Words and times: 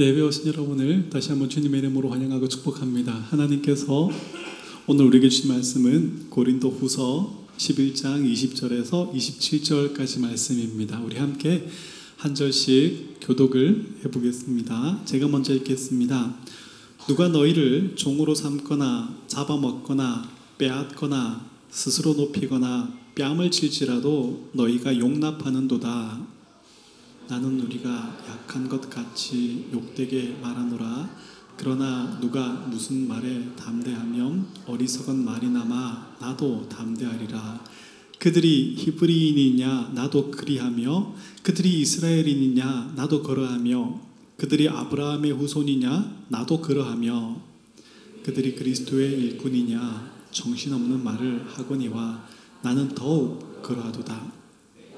예배 0.00 0.18
오신 0.22 0.46
여러분을 0.46 1.10
다시 1.10 1.28
한번 1.28 1.50
주님의 1.50 1.80
이름으로 1.80 2.08
환영하고 2.08 2.48
축복합니다. 2.48 3.12
하나님께서 3.12 4.08
오늘 4.86 5.04
우리에게 5.04 5.28
주신 5.28 5.48
말씀은 5.50 6.30
고린도 6.30 6.70
후서 6.70 7.44
11장 7.58 8.24
20절에서 8.24 9.12
27절까지 9.12 10.20
말씀입니다. 10.20 10.98
우리 11.00 11.18
함께 11.18 11.68
한 12.16 12.34
절씩 12.34 13.18
교독을 13.20 13.96
해보겠습니다. 14.06 15.02
제가 15.04 15.28
먼저 15.28 15.52
읽겠습니다. 15.52 16.34
누가 17.06 17.28
너희를 17.28 17.92
종으로 17.96 18.34
삼거나 18.34 19.18
잡아먹거나 19.26 20.30
빼앗거나 20.56 21.44
스스로 21.68 22.14
높이거나 22.14 22.90
뺨을 23.16 23.50
칠지라도 23.50 24.48
너희가 24.54 24.98
용납하는도다. 24.98 26.39
나는 27.30 27.60
우리가 27.60 28.18
약한 28.28 28.68
것 28.68 28.90
같이 28.90 29.68
욕되게 29.72 30.36
말하노라. 30.42 31.08
그러나 31.56 32.18
누가 32.20 32.66
무슨 32.68 33.06
말에 33.06 33.54
담대하면 33.54 34.48
어리석은 34.66 35.24
말이나마 35.24 36.16
나도 36.20 36.68
담대하리라. 36.68 37.64
그들이 38.18 38.74
히브리인이냐 38.76 39.92
나도 39.94 40.32
그리하며 40.32 41.14
그들이 41.44 41.80
이스라엘인이냐 41.82 42.94
나도 42.96 43.22
그러하며 43.22 44.00
그들이 44.36 44.68
아브라함의 44.68 45.30
후손이냐 45.30 46.24
나도 46.30 46.60
그러하며 46.60 47.40
그들이 48.24 48.56
그리스도의 48.56 49.12
일꾼이냐 49.12 50.10
정신없는 50.32 51.04
말을 51.04 51.46
하거니와 51.46 52.26
나는 52.62 52.88
더욱 52.88 53.62
그러하도다. 53.62 54.40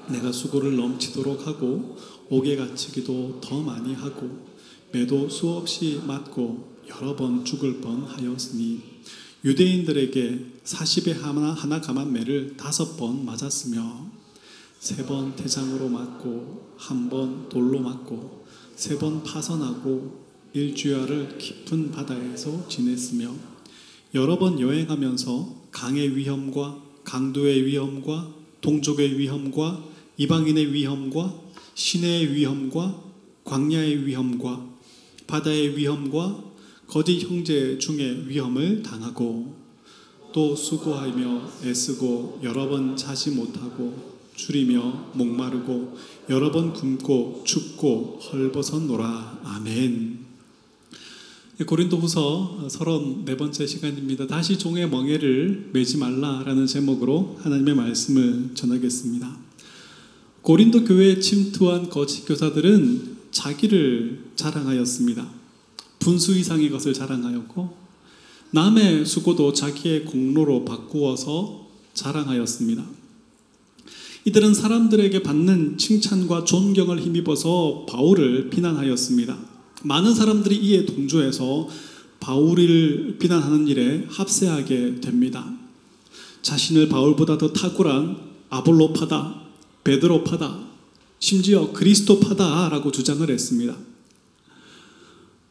내가 0.09 0.31
수고를 0.31 0.75
넘치도록 0.75 1.47
하고 1.47 1.97
옥에 2.29 2.55
갇히기도 2.55 3.39
더 3.41 3.61
많이 3.61 3.93
하고 3.93 4.29
매도 4.91 5.29
수없이 5.29 6.01
맞고 6.05 6.73
여러 6.89 7.15
번 7.15 7.43
죽을 7.45 7.81
뻔하였으니 7.81 8.81
유대인들에게 9.45 10.45
40에 10.63 11.19
하나, 11.19 11.51
하나 11.51 11.81
감한 11.81 12.13
매를 12.13 12.55
다섯 12.57 12.95
번 12.97 13.25
맞았으며 13.25 14.11
세 14.79 15.05
번 15.05 15.35
태장으로 15.35 15.87
맞고 15.89 16.73
한 16.77 17.09
번 17.09 17.47
돌로 17.49 17.79
맞고 17.79 18.45
세 18.75 18.97
번 18.97 19.23
파선하고 19.23 20.23
일주야를 20.53 21.37
깊은 21.37 21.91
바다에서 21.91 22.67
지냈으며 22.67 23.33
여러 24.13 24.37
번 24.37 24.59
여행하면서 24.59 25.67
강의 25.71 26.15
위험과 26.15 26.81
강도의 27.03 27.65
위험과 27.65 28.33
동족의 28.61 29.17
위험과 29.17 29.83
이방인의 30.17 30.73
위험과 30.73 31.33
시내의 31.75 32.33
위험과 32.33 33.03
광야의 33.43 34.05
위험과 34.05 34.65
바다의 35.27 35.77
위험과 35.77 36.43
거짓 36.87 37.23
형제 37.23 37.77
중의 37.77 38.29
위험을 38.29 38.83
당하고 38.83 39.55
또 40.33 40.55
수고하며 40.55 41.49
애쓰고 41.63 42.39
여러 42.43 42.67
번 42.67 42.95
자지 42.95 43.31
못하고 43.31 44.13
줄이며 44.35 45.11
목마르고 45.13 45.97
여러 46.29 46.51
번 46.51 46.73
굶고 46.73 47.43
춥고 47.45 48.19
헐벗었노라 48.21 49.41
아멘. 49.43 50.23
고린도후서 51.65 52.67
34번째 52.67 53.67
시간입니다. 53.67 54.25
다시 54.25 54.57
종의 54.57 54.89
멍에를 54.89 55.69
매지 55.71 55.97
말라라는 55.97 56.65
제목으로 56.65 57.37
하나님의 57.41 57.75
말씀을 57.75 58.55
전하겠습니다. 58.55 59.42
고린도 60.43 60.83
교회에 60.83 61.21
침투한 61.21 61.89
거짓 61.89 62.25
교사들은 62.25 63.15
자기를 63.31 64.25
자랑하였습니다. 64.35 65.25
분수 65.99 66.37
이상의 66.37 66.69
것을 66.69 66.93
자랑하였고 66.93 67.73
남의 68.51 69.05
수고도 69.05 69.53
자기의 69.53 70.03
공로로 70.03 70.65
바꾸어서 70.65 71.65
자랑하였습니다. 71.93 72.83
이들은 74.25 74.53
사람들에게 74.53 75.23
받는 75.23 75.77
칭찬과 75.77 76.43
존경을 76.43 76.99
힘입어서 76.99 77.85
바울을 77.87 78.49
비난하였습니다. 78.49 79.37
많은 79.83 80.13
사람들이 80.13 80.57
이에 80.57 80.85
동조해서 80.85 81.69
바울을 82.19 83.17
비난하는 83.17 83.69
일에 83.69 84.05
합세하게 84.09 84.99
됩니다. 84.99 85.53
자신을 86.41 86.89
바울보다 86.89 87.37
더 87.37 87.53
탁월한 87.53 88.17
아볼로파다, 88.49 89.42
베드로파다, 89.83 90.59
심지어 91.19 91.71
그리스도파다라고 91.71 92.91
주장을 92.91 93.29
했습니다. 93.29 93.77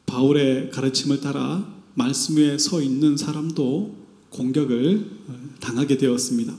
바울의 0.06 0.70
가르침을 0.70 1.20
따라 1.20 1.66
말씀 1.94 2.36
위에 2.36 2.58
서 2.58 2.82
있는 2.82 3.16
사람도 3.16 3.96
공격을 4.30 5.06
당하게 5.60 5.96
되었습니다. 5.96 6.54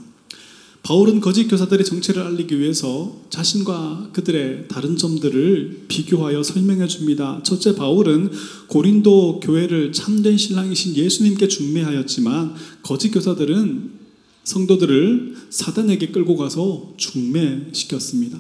바울은 0.83 1.21
거짓 1.21 1.47
교사들의 1.47 1.85
정체를 1.85 2.23
알리기 2.23 2.59
위해서 2.59 3.21
자신과 3.29 4.09
그들의 4.11 4.67
다른 4.67 4.97
점들을 4.97 5.85
비교하여 5.87 6.43
설명해 6.43 6.87
줍니다. 6.87 7.39
첫째, 7.43 7.73
바울은 7.73 8.29
고린도 8.67 9.39
교회를 9.39 9.93
참된 9.93 10.37
신랑이신 10.37 10.95
예수님께 10.95 11.47
중매하였지만 11.47 12.55
거짓 12.81 13.11
교사들은 13.11 14.02
성도들을 14.43 15.35
사단에게 15.49 16.09
끌고 16.09 16.35
가서 16.37 16.93
중매시켰습니다. 16.97 18.39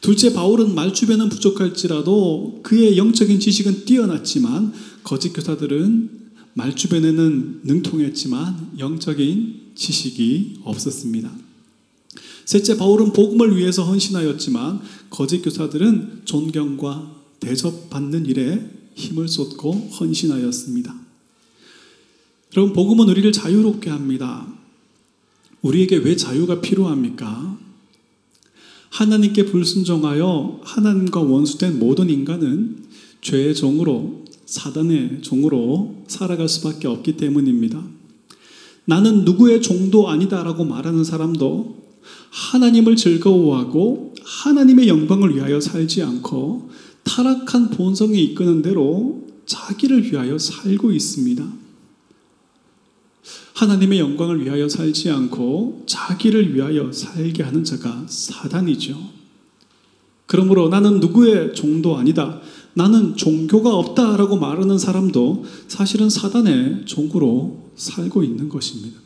둘째, 0.00 0.32
바울은 0.32 0.74
말주변은 0.74 1.28
부족할지라도 1.28 2.60
그의 2.62 2.96
영적인 2.96 3.38
지식은 3.38 3.84
뛰어났지만 3.84 4.72
거짓 5.04 5.32
교사들은 5.32 6.20
말주변에는 6.54 7.60
능통했지만 7.64 8.72
영적인 8.78 9.60
지식이 9.74 10.60
없었습니다. 10.64 11.30
셋째, 12.44 12.76
바울은 12.76 13.12
복음을 13.12 13.56
위해서 13.56 13.84
헌신하였지만 13.84 14.80
거짓 15.10 15.42
교사들은 15.42 16.22
존경과 16.24 17.14
대접받는 17.38 18.26
일에 18.26 18.68
힘을 18.94 19.28
쏟고 19.28 19.72
헌신하였습니다. 19.72 20.94
여러분, 22.56 22.74
복음은 22.74 23.08
우리를 23.08 23.30
자유롭게 23.30 23.90
합니다. 23.90 24.59
우리에게 25.62 25.96
왜 25.96 26.16
자유가 26.16 26.60
필요합니까? 26.60 27.58
하나님께 28.90 29.46
불순종하여 29.46 30.60
하나님과 30.62 31.20
원수된 31.20 31.78
모든 31.78 32.10
인간은 32.10 32.84
죄의 33.20 33.54
종으로 33.54 34.24
사단의 34.46 35.22
종으로 35.22 36.04
살아갈 36.08 36.48
수밖에 36.48 36.88
없기 36.88 37.16
때문입니다. 37.16 37.82
나는 38.84 39.24
누구의 39.24 39.62
종도 39.62 40.08
아니다라고 40.08 40.64
말하는 40.64 41.04
사람도 41.04 41.76
하나님을 42.30 42.96
즐거워하고 42.96 44.14
하나님의 44.22 44.88
영광을 44.88 45.36
위하여 45.36 45.60
살지 45.60 46.02
않고 46.02 46.70
타락한 47.04 47.70
본성이 47.70 48.24
이끄는 48.24 48.62
대로 48.62 49.26
자기를 49.46 50.10
위하여 50.10 50.38
살고 50.38 50.92
있습니다. 50.92 51.44
하나님의 53.60 53.98
영광을 53.98 54.42
위하여 54.42 54.70
살지 54.70 55.10
않고 55.10 55.82
자기를 55.84 56.54
위하여 56.54 56.90
살게 56.90 57.42
하는 57.42 57.62
자가 57.62 58.06
사단이죠. 58.08 58.96
그러므로 60.24 60.70
나는 60.70 60.98
누구의 60.98 61.52
종도 61.52 61.98
아니다. 61.98 62.40
나는 62.72 63.16
종교가 63.16 63.74
없다라고 63.74 64.38
말하는 64.38 64.78
사람도 64.78 65.44
사실은 65.68 66.08
사단의 66.08 66.86
종으로 66.86 67.64
살고 67.76 68.22
있는 68.22 68.48
것입니다. 68.48 68.98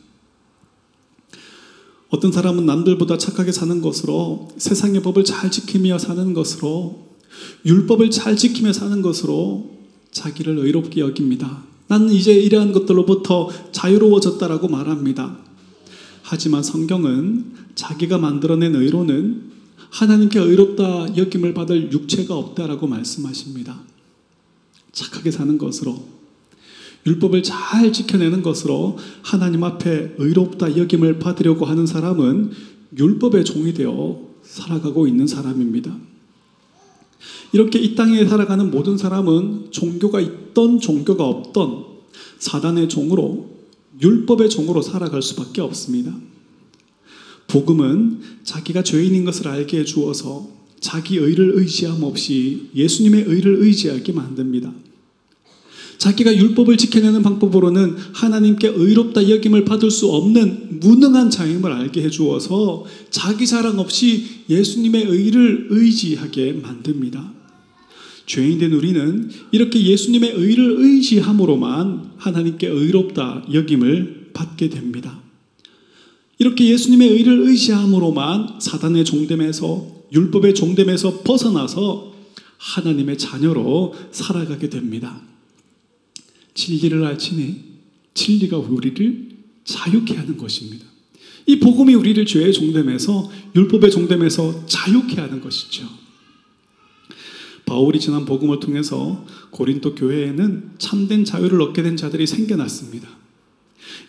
어떤 2.07 2.31
사람은 2.31 2.65
남들보다 2.65 3.17
착하게 3.17 3.51
사는 3.51 3.81
것으로 3.81 4.47
세상의 4.55 5.01
법을 5.01 5.25
잘 5.25 5.51
지키며 5.51 5.97
사는 5.97 6.33
것으로 6.33 7.09
율법을 7.65 8.09
잘 8.09 8.37
지키며 8.37 8.71
사는 8.71 9.01
것으로 9.01 9.75
자기를 10.11 10.59
의롭게 10.59 11.01
여깁니다. 11.01 11.74
나는 11.87 12.09
이제 12.09 12.33
이러한 12.33 12.71
것들로부터 12.71 13.49
자유로워졌다라고 13.71 14.67
말합니다. 14.67 15.37
하지만 16.23 16.63
성경은 16.63 17.53
자기가 17.75 18.17
만들어낸 18.17 18.75
의로는 18.75 19.51
하나님께 19.91 20.39
의롭다 20.39 21.15
여김을 21.15 21.53
받을 21.53 21.91
육체가 21.91 22.35
없다라고 22.35 22.87
말씀하십니다. 22.87 23.79
착하게 24.91 25.29
사는 25.31 25.57
것으로 25.57 26.15
율법을 27.05 27.43
잘 27.43 27.93
지켜내는 27.93 28.41
것으로 28.41 28.97
하나님 29.21 29.63
앞에 29.63 30.15
의롭다 30.17 30.75
여김을 30.75 31.19
받으려고 31.19 31.65
하는 31.65 31.85
사람은 31.85 32.51
율법의 32.97 33.45
종이 33.45 33.73
되어 33.73 34.21
살아가고 34.41 35.07
있는 35.07 35.27
사람입니다. 35.27 35.95
이렇게 37.51 37.79
이 37.79 37.95
땅에 37.95 38.25
살아가는 38.25 38.69
모든 38.71 38.97
사람은 38.97 39.71
종교가 39.71 40.21
있던 40.21 40.79
종교가 40.79 41.25
없던 41.25 41.85
사단의 42.39 42.89
종으로 42.89 43.49
율법의 44.01 44.49
종으로 44.49 44.81
살아갈 44.81 45.21
수밖에 45.21 45.61
없습니다. 45.61 46.13
복음은 47.47 48.19
자기가 48.43 48.83
죄인인 48.83 49.25
것을 49.25 49.47
알게 49.47 49.79
해 49.79 49.85
주어서 49.85 50.47
자기 50.79 51.17
의를 51.17 51.53
의지함 51.55 52.03
없이 52.03 52.69
예수님의 52.75 53.23
의를 53.27 53.55
의지하게 53.61 54.11
만듭니다. 54.11 54.73
자기가 55.97 56.35
율법을 56.35 56.77
지켜내는 56.77 57.23
방법으로는 57.23 57.95
하나님께 58.13 58.67
의롭다 58.67 59.29
여김을 59.29 59.65
받을 59.65 59.89
수 59.91 60.11
없는 60.11 60.79
무능한 60.79 61.29
자임을 61.29 61.71
알게 61.71 62.03
해주어서 62.03 62.85
자기 63.09 63.47
자랑 63.47 63.79
없이 63.79 64.25
예수님의 64.49 65.05
의를 65.05 65.67
의지하게 65.69 66.53
만듭니다. 66.53 67.33
죄인된 68.25 68.73
우리는 68.73 69.29
이렇게 69.51 69.81
예수님의 69.83 70.33
의를 70.35 70.75
의지함으로만 70.79 72.11
하나님께 72.17 72.67
의롭다 72.67 73.45
여김을 73.53 74.31
받게 74.33 74.69
됩니다. 74.69 75.21
이렇게 76.37 76.67
예수님의 76.67 77.09
의를 77.09 77.47
의지함으로만 77.47 78.59
사단의 78.59 79.05
종됨에서 79.05 79.95
율법의 80.11 80.55
종됨에서 80.55 81.21
벗어나서 81.23 82.13
하나님의 82.57 83.17
자녀로 83.17 83.93
살아가게 84.11 84.69
됩니다. 84.69 85.21
진리를 86.55 87.03
알지니 87.03 87.63
진리가 88.15 88.57
우리를 88.57 89.29
자유케 89.65 90.15
하는 90.15 90.37
것입니다. 90.37 90.85
이 91.45 91.59
복음이 91.59 91.93
우리를 91.93 92.25
죄의 92.25 92.53
종됨에서 92.53 93.29
율법의 93.55 93.91
종됨에서 93.91 94.65
자유케 94.65 95.21
하는 95.21 95.41
것이죠. 95.41 95.87
바울이 97.65 97.99
전한 97.99 98.25
복음을 98.25 98.59
통해서 98.59 99.25
고린도 99.51 99.95
교회에는 99.95 100.71
참된 100.77 101.25
자유를 101.25 101.61
얻게 101.61 101.83
된 101.83 101.97
자들이 101.97 102.25
생겨났습니다. 102.25 103.07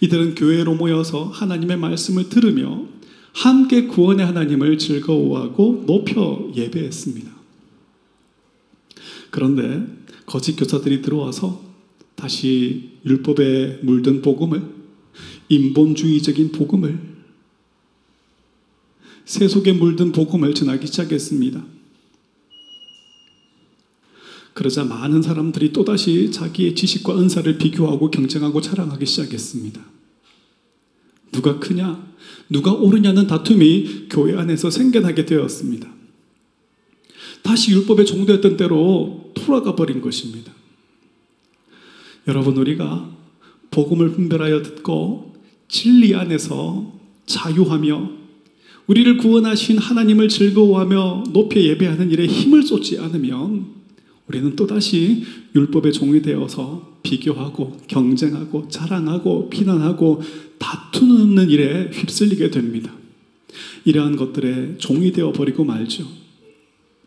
이들은 0.00 0.34
교회로 0.34 0.74
모여서 0.74 1.24
하나님의 1.24 1.78
말씀을 1.78 2.28
들으며 2.28 2.86
함께 3.32 3.86
구원의 3.86 4.24
하나님을 4.24 4.78
즐거워하고 4.78 5.84
높여 5.86 6.50
예배했습니다. 6.54 7.30
그런데 9.30 9.86
거짓 10.24 10.56
교사들이 10.56 11.02
들어와서 11.02 11.65
다시 12.16 12.98
율법에 13.04 13.80
물든 13.82 14.22
복음을 14.22 14.74
인본주의적인 15.48 16.52
복음을 16.52 16.98
세속에 19.24 19.72
물든 19.72 20.12
복음을 20.12 20.54
전하기 20.54 20.86
시작했습니다. 20.86 21.64
그러자 24.54 24.84
많은 24.84 25.20
사람들이 25.20 25.72
또다시 25.72 26.30
자기의 26.30 26.74
지식과 26.74 27.18
은사를 27.18 27.58
비교하고 27.58 28.10
경쟁하고 28.10 28.62
자랑하기 28.62 29.04
시작했습니다. 29.04 29.84
누가 31.32 31.58
크냐, 31.58 32.14
누가 32.48 32.72
옳으냐는 32.72 33.26
다툼이 33.26 34.06
교회 34.08 34.34
안에서 34.34 34.70
생겨나게 34.70 35.26
되었습니다. 35.26 35.92
다시 37.42 37.72
율법의 37.72 38.06
종되었던 38.06 38.56
때로 38.56 39.32
돌아가 39.34 39.76
버린 39.76 40.00
것입니다. 40.00 40.55
여러분, 42.28 42.56
우리가 42.56 43.10
복음을 43.70 44.12
분별하여 44.12 44.62
듣고 44.62 45.34
진리 45.68 46.14
안에서 46.14 46.92
자유하며 47.26 48.10
우리를 48.86 49.16
구원하신 49.18 49.78
하나님을 49.78 50.28
즐거워하며 50.28 51.24
높여 51.32 51.60
예배하는 51.60 52.10
일에 52.10 52.26
힘을 52.26 52.62
쏟지 52.62 52.98
않으면 52.98 53.66
우리는 54.28 54.56
또다시 54.56 55.24
율법의 55.54 55.92
종이 55.92 56.22
되어서 56.22 56.98
비교하고 57.02 57.76
경쟁하고 57.86 58.68
자랑하고 58.68 59.50
비난하고 59.50 60.22
다투는 60.58 61.48
일에 61.50 61.90
휩쓸리게 61.92 62.50
됩니다. 62.50 62.92
이러한 63.84 64.16
것들에 64.16 64.78
종이 64.78 65.12
되어 65.12 65.32
버리고 65.32 65.64
말죠. 65.64 66.06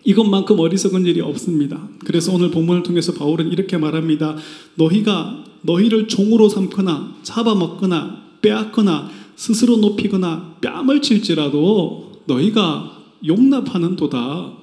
이것만큼 0.05 0.59
어리석은 0.59 1.05
일이 1.05 1.21
없습니다. 1.21 1.87
그래서 2.05 2.33
오늘 2.33 2.51
본문을 2.51 2.83
통해서 2.83 3.13
바울은 3.13 3.51
이렇게 3.51 3.77
말합니다. 3.77 4.37
너희가 4.75 5.43
너희를 5.61 6.07
종으로 6.07 6.47
삼거나 6.47 7.17
잡아먹거나 7.23 8.29
빼앗거나 8.41 9.11
스스로 9.35 9.77
높이거나 9.77 10.57
뺨을 10.61 11.01
칠지라도 11.01 12.23
너희가 12.25 12.97
용납하는도다. 13.25 14.53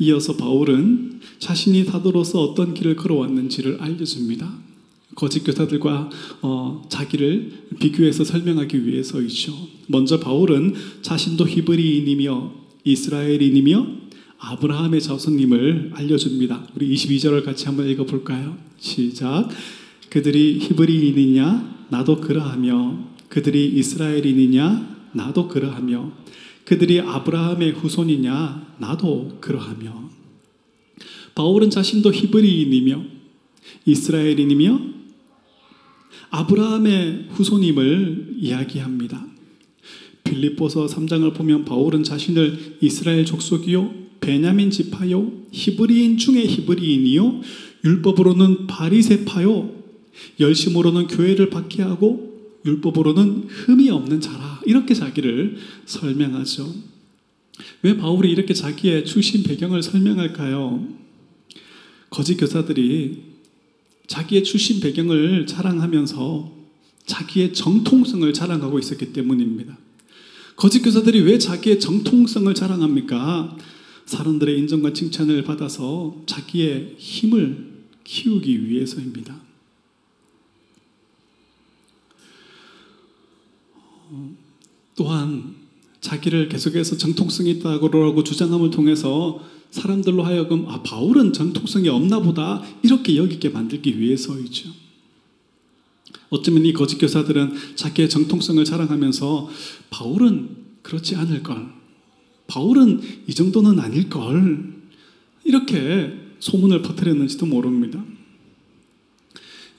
이어서 0.00 0.36
바울은 0.36 1.20
자신이 1.38 1.84
사도로서 1.84 2.42
어떤 2.42 2.74
길을 2.74 2.96
걸어왔는지를 2.96 3.78
알려줍니다. 3.80 4.64
거짓 5.14 5.44
교사들과 5.44 6.10
어, 6.42 6.82
자기를 6.88 7.68
비교해서 7.78 8.24
설명하기 8.24 8.86
위해서이죠. 8.86 9.52
먼저 9.86 10.18
바울은 10.18 10.74
자신도 11.02 11.46
히브리인이며 11.46 12.63
이스라엘인이며 12.84 13.86
아브라함의 14.38 15.00
자손님을 15.00 15.92
알려줍니다. 15.94 16.68
우리 16.76 16.94
22절을 16.94 17.44
같이 17.44 17.66
한번 17.66 17.88
읽어볼까요? 17.88 18.56
시작. 18.78 19.48
그들이 20.10 20.58
히브리인이냐? 20.60 21.86
나도 21.88 22.20
그러하며 22.20 22.98
그들이 23.28 23.66
이스라엘인이냐? 23.74 25.10
나도 25.12 25.48
그러하며 25.48 26.12
그들이 26.64 27.00
아브라함의 27.00 27.72
후손이냐? 27.72 28.76
나도 28.78 29.38
그러하며. 29.40 30.10
바울은 31.34 31.70
자신도 31.70 32.12
히브리인이며 32.12 33.02
이스라엘인이며 33.86 34.80
아브라함의 36.30 37.28
후손임을 37.30 38.36
이야기합니다. 38.38 39.33
빌립보서 40.24 40.86
3장을 40.86 41.32
보면 41.34 41.64
바울은 41.64 42.02
자신을 42.02 42.78
이스라엘 42.80 43.24
족속이요 43.24 44.04
베냐민 44.20 44.70
지파요 44.70 45.30
히브리인 45.52 46.16
중에 46.18 46.44
히브리인이요 46.44 47.40
율법으로는 47.84 48.66
바리새파요 48.66 49.70
열심으로는 50.40 51.06
교회를 51.06 51.50
받게 51.50 51.82
하고 51.82 52.34
율법으로는 52.64 53.46
흠이 53.48 53.90
없는 53.90 54.20
자라 54.20 54.60
이렇게 54.64 54.94
자기를 54.94 55.58
설명하죠. 55.84 56.74
왜 57.82 57.96
바울이 57.96 58.30
이렇게 58.30 58.54
자기의 58.54 59.04
출신 59.04 59.42
배경을 59.42 59.82
설명할까요? 59.82 60.88
거짓 62.10 62.36
교사들이 62.36 63.22
자기의 64.06 64.44
출신 64.44 64.80
배경을 64.80 65.46
자랑하면서 65.46 66.52
자기의 67.06 67.52
정통성을 67.52 68.32
자랑하고 68.32 68.78
있었기 68.78 69.12
때문입니다. 69.12 69.76
거짓 70.56 70.82
교사들이 70.82 71.20
왜 71.20 71.38
자기의 71.38 71.80
정통성을 71.80 72.52
자랑합니까? 72.54 73.56
사람들의 74.06 74.58
인정과 74.58 74.92
칭찬을 74.92 75.42
받아서 75.44 76.16
자기의 76.26 76.94
힘을 76.98 77.84
키우기 78.04 78.68
위해서입니다. 78.68 79.40
또한 84.94 85.56
자기를 86.00 86.48
계속해서 86.48 86.98
정통성이 86.98 87.50
있다고 87.52 88.22
주장함을 88.22 88.70
통해서 88.70 89.40
사람들로 89.70 90.22
하여금 90.22 90.68
아 90.68 90.82
바울은 90.82 91.32
정통성이 91.32 91.88
없나 91.88 92.20
보다 92.20 92.62
이렇게 92.82 93.16
여기게 93.16 93.48
만들기 93.48 93.98
위해서이죠. 93.98 94.83
어쩌면 96.34 96.66
이 96.66 96.72
거짓 96.72 96.98
교사들은 96.98 97.76
자기의 97.76 98.10
정통성을 98.10 98.64
자랑하면서 98.64 99.50
바울은 99.90 100.56
그렇지 100.82 101.16
않을 101.16 101.42
걸. 101.42 101.72
바울은 102.46 103.00
이 103.26 103.34
정도는 103.34 103.78
아닐 103.78 104.08
걸. 104.10 104.74
이렇게 105.44 106.12
소문을 106.40 106.82
퍼뜨렸는지도 106.82 107.46
모릅니다. 107.46 108.04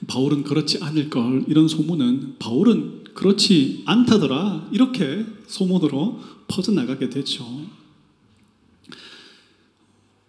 바울은 0.06 0.42
그렇지 0.44 0.78
않을 0.82 1.10
걸. 1.10 1.44
이런 1.46 1.68
소문은 1.68 2.36
바울은 2.38 3.04
그렇지 3.14 3.82
않다더라. 3.86 4.68
이렇게 4.72 5.24
소문으로 5.46 6.20
퍼져나가게 6.48 7.10
되죠. 7.10 7.44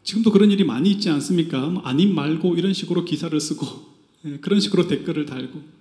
지금도 0.04 0.32
그런 0.32 0.52
일이 0.52 0.64
많이 0.64 0.92
있지 0.92 1.10
않습니까? 1.10 1.68
뭐 1.68 1.82
아님 1.84 2.16
말고 2.16 2.56
이런 2.56 2.74
식으로 2.74 3.04
기사를 3.04 3.38
쓰고 3.40 3.68
예, 4.26 4.38
그런 4.38 4.60
식으로 4.60 4.88
댓글을 4.88 5.26
달고 5.26 5.77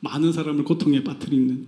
많은 0.00 0.32
사람을 0.32 0.64
고통에 0.64 1.04
빠뜨리는 1.04 1.66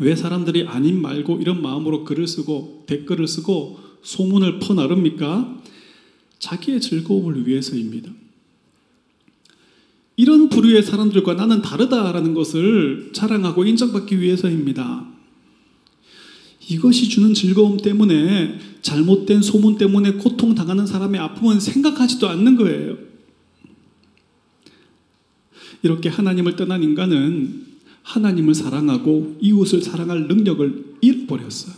왜 0.00 0.16
사람들이 0.16 0.66
아님 0.66 1.02
말고 1.02 1.38
이런 1.40 1.60
마음으로 1.62 2.04
글을 2.04 2.26
쓰고 2.26 2.84
댓글을 2.86 3.28
쓰고 3.28 3.78
소문을 4.02 4.58
퍼나릅니까? 4.58 5.62
자기의 6.38 6.80
즐거움을 6.80 7.46
위해서입니다. 7.46 8.10
이런 10.16 10.48
부류의 10.48 10.82
사람들과 10.82 11.34
나는 11.34 11.62
다르다라는 11.62 12.34
것을 12.34 13.10
자랑하고 13.12 13.64
인정받기 13.64 14.20
위해서입니다. 14.20 15.06
이것이 16.68 17.08
주는 17.08 17.34
즐거움 17.34 17.76
때문에 17.76 18.58
잘못된 18.82 19.42
소문 19.42 19.78
때문에 19.78 20.12
고통당하는 20.14 20.86
사람의 20.86 21.20
아픔은 21.20 21.60
생각하지도 21.60 22.28
않는 22.28 22.56
거예요. 22.56 23.11
이렇게 25.82 26.08
하나님을 26.08 26.56
떠난 26.56 26.82
인간은 26.82 27.66
하나님을 28.02 28.54
사랑하고 28.54 29.38
이웃을 29.40 29.82
사랑할 29.82 30.26
능력을 30.26 30.96
잃어버렸어요. 31.00 31.74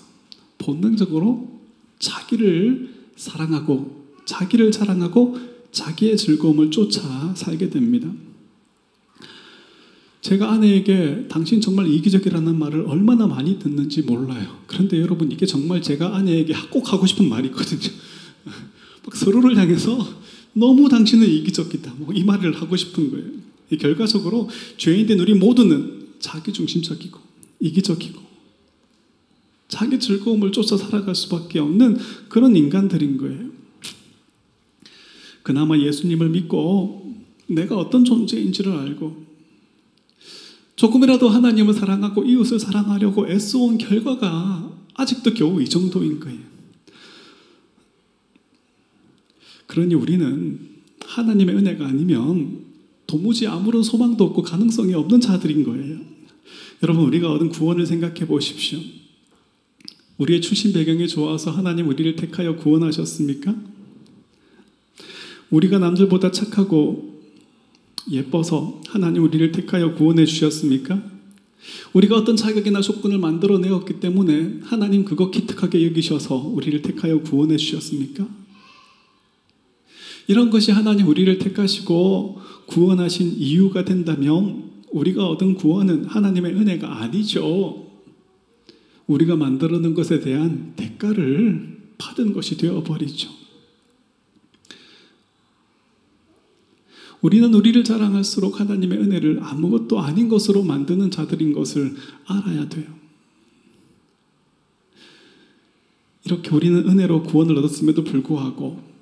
본능적으로 0.58 1.60
자기를 1.98 2.94
사랑하고 3.16 4.04
자기를 4.24 4.70
자랑하고 4.72 5.38
자기의 5.70 6.16
즐거움을 6.16 6.70
쫓아 6.70 7.34
살게 7.34 7.70
됩니다. 7.70 8.10
제가 10.22 10.52
아내에게 10.52 11.26
당신 11.28 11.60
정말 11.60 11.86
이기적이라는 11.86 12.58
말을 12.58 12.86
얼마나 12.86 13.26
많이 13.26 13.58
듣는지 13.58 14.00
몰라요. 14.02 14.58
그런데 14.66 14.98
여러분 14.98 15.30
이게 15.30 15.44
정말 15.44 15.82
제가 15.82 16.16
아내에게 16.16 16.54
꼭 16.70 16.90
하고 16.92 17.04
싶은 17.04 17.28
말이거든요. 17.28 17.92
막 19.04 19.14
서로를 19.14 19.56
향해서 19.58 19.98
너무 20.54 20.88
당신은 20.88 21.28
이기적이다. 21.28 21.94
뭐 21.98 22.14
이 22.14 22.24
말을 22.24 22.54
하고 22.58 22.74
싶은 22.74 23.10
거예요. 23.10 23.26
결과적으로 23.78 24.48
죄인된 24.76 25.18
우리 25.20 25.34
모두는 25.34 26.08
자기 26.18 26.52
중심적이고 26.52 27.18
이기적이고 27.60 28.22
자기 29.68 29.98
즐거움을 29.98 30.52
쫓아 30.52 30.76
살아갈 30.76 31.14
수밖에 31.14 31.58
없는 31.58 31.98
그런 32.28 32.54
인간들인 32.56 33.16
거예요. 33.16 33.50
그나마 35.42 35.78
예수님을 35.78 36.30
믿고 36.30 37.14
내가 37.46 37.76
어떤 37.76 38.04
존재인지를 38.04 38.72
알고 38.72 39.24
조금이라도 40.76 41.28
하나님을 41.28 41.74
사랑하고 41.74 42.24
이웃을 42.24 42.58
사랑하려고 42.58 43.28
애써온 43.28 43.78
결과가 43.78 44.72
아직도 44.94 45.34
겨우 45.34 45.62
이 45.62 45.68
정도인 45.68 46.20
거예요. 46.20 46.40
그러니 49.66 49.94
우리는 49.94 50.60
하나님의 51.04 51.56
은혜가 51.56 51.86
아니면 51.86 52.63
도무지 53.06 53.46
아무런 53.46 53.82
소망도 53.82 54.24
없고 54.24 54.42
가능성이 54.42 54.94
없는 54.94 55.20
자들인 55.20 55.64
거예요. 55.64 55.98
여러분, 56.82 57.04
우리가 57.04 57.30
얻은 57.32 57.50
구원을 57.50 57.86
생각해 57.86 58.26
보십시오. 58.26 58.78
우리의 60.18 60.40
출신 60.40 60.72
배경이 60.72 61.08
좋아서 61.08 61.50
하나님 61.50 61.88
우리를 61.88 62.16
택하여 62.16 62.56
구원하셨습니까? 62.56 63.54
우리가 65.50 65.78
남들보다 65.78 66.30
착하고 66.30 67.20
예뻐서 68.10 68.80
하나님 68.88 69.22
우리를 69.22 69.52
택하여 69.52 69.94
구원해 69.94 70.24
주셨습니까? 70.24 71.02
우리가 71.94 72.16
어떤 72.16 72.36
자격이나 72.36 72.80
조건을 72.80 73.18
만들어 73.18 73.58
내었기 73.58 74.00
때문에 74.00 74.60
하나님 74.62 75.04
그거 75.04 75.30
기특하게 75.30 75.86
여기셔서 75.86 76.36
우리를 76.36 76.82
택하여 76.82 77.20
구원해 77.20 77.56
주셨습니까? 77.56 78.28
이런 80.26 80.50
것이 80.50 80.70
하나님 80.70 81.08
우리를 81.08 81.38
택하시고 81.38 82.40
구원하신 82.66 83.34
이유가 83.36 83.84
된다면 83.84 84.72
우리가 84.90 85.26
얻은 85.28 85.54
구원은 85.54 86.04
하나님의 86.06 86.54
은혜가 86.54 87.02
아니죠. 87.02 87.90
우리가 89.06 89.36
만들어 89.36 89.78
놓은 89.78 89.94
것에 89.94 90.20
대한 90.20 90.74
대가를 90.76 91.92
받은 91.98 92.32
것이 92.32 92.56
되어버리죠. 92.56 93.30
우리는 97.20 97.54
우리를 97.54 97.82
자랑할수록 97.84 98.60
하나님의 98.60 98.98
은혜를 98.98 99.40
아무것도 99.42 99.98
아닌 99.98 100.28
것으로 100.28 100.62
만드는 100.62 101.10
자들인 101.10 101.52
것을 101.52 101.94
알아야 102.26 102.68
돼요. 102.68 102.84
이렇게 106.24 106.50
우리는 106.50 106.86
은혜로 106.86 107.22
구원을 107.24 107.56
얻었음에도 107.58 108.04
불구하고 108.04 108.93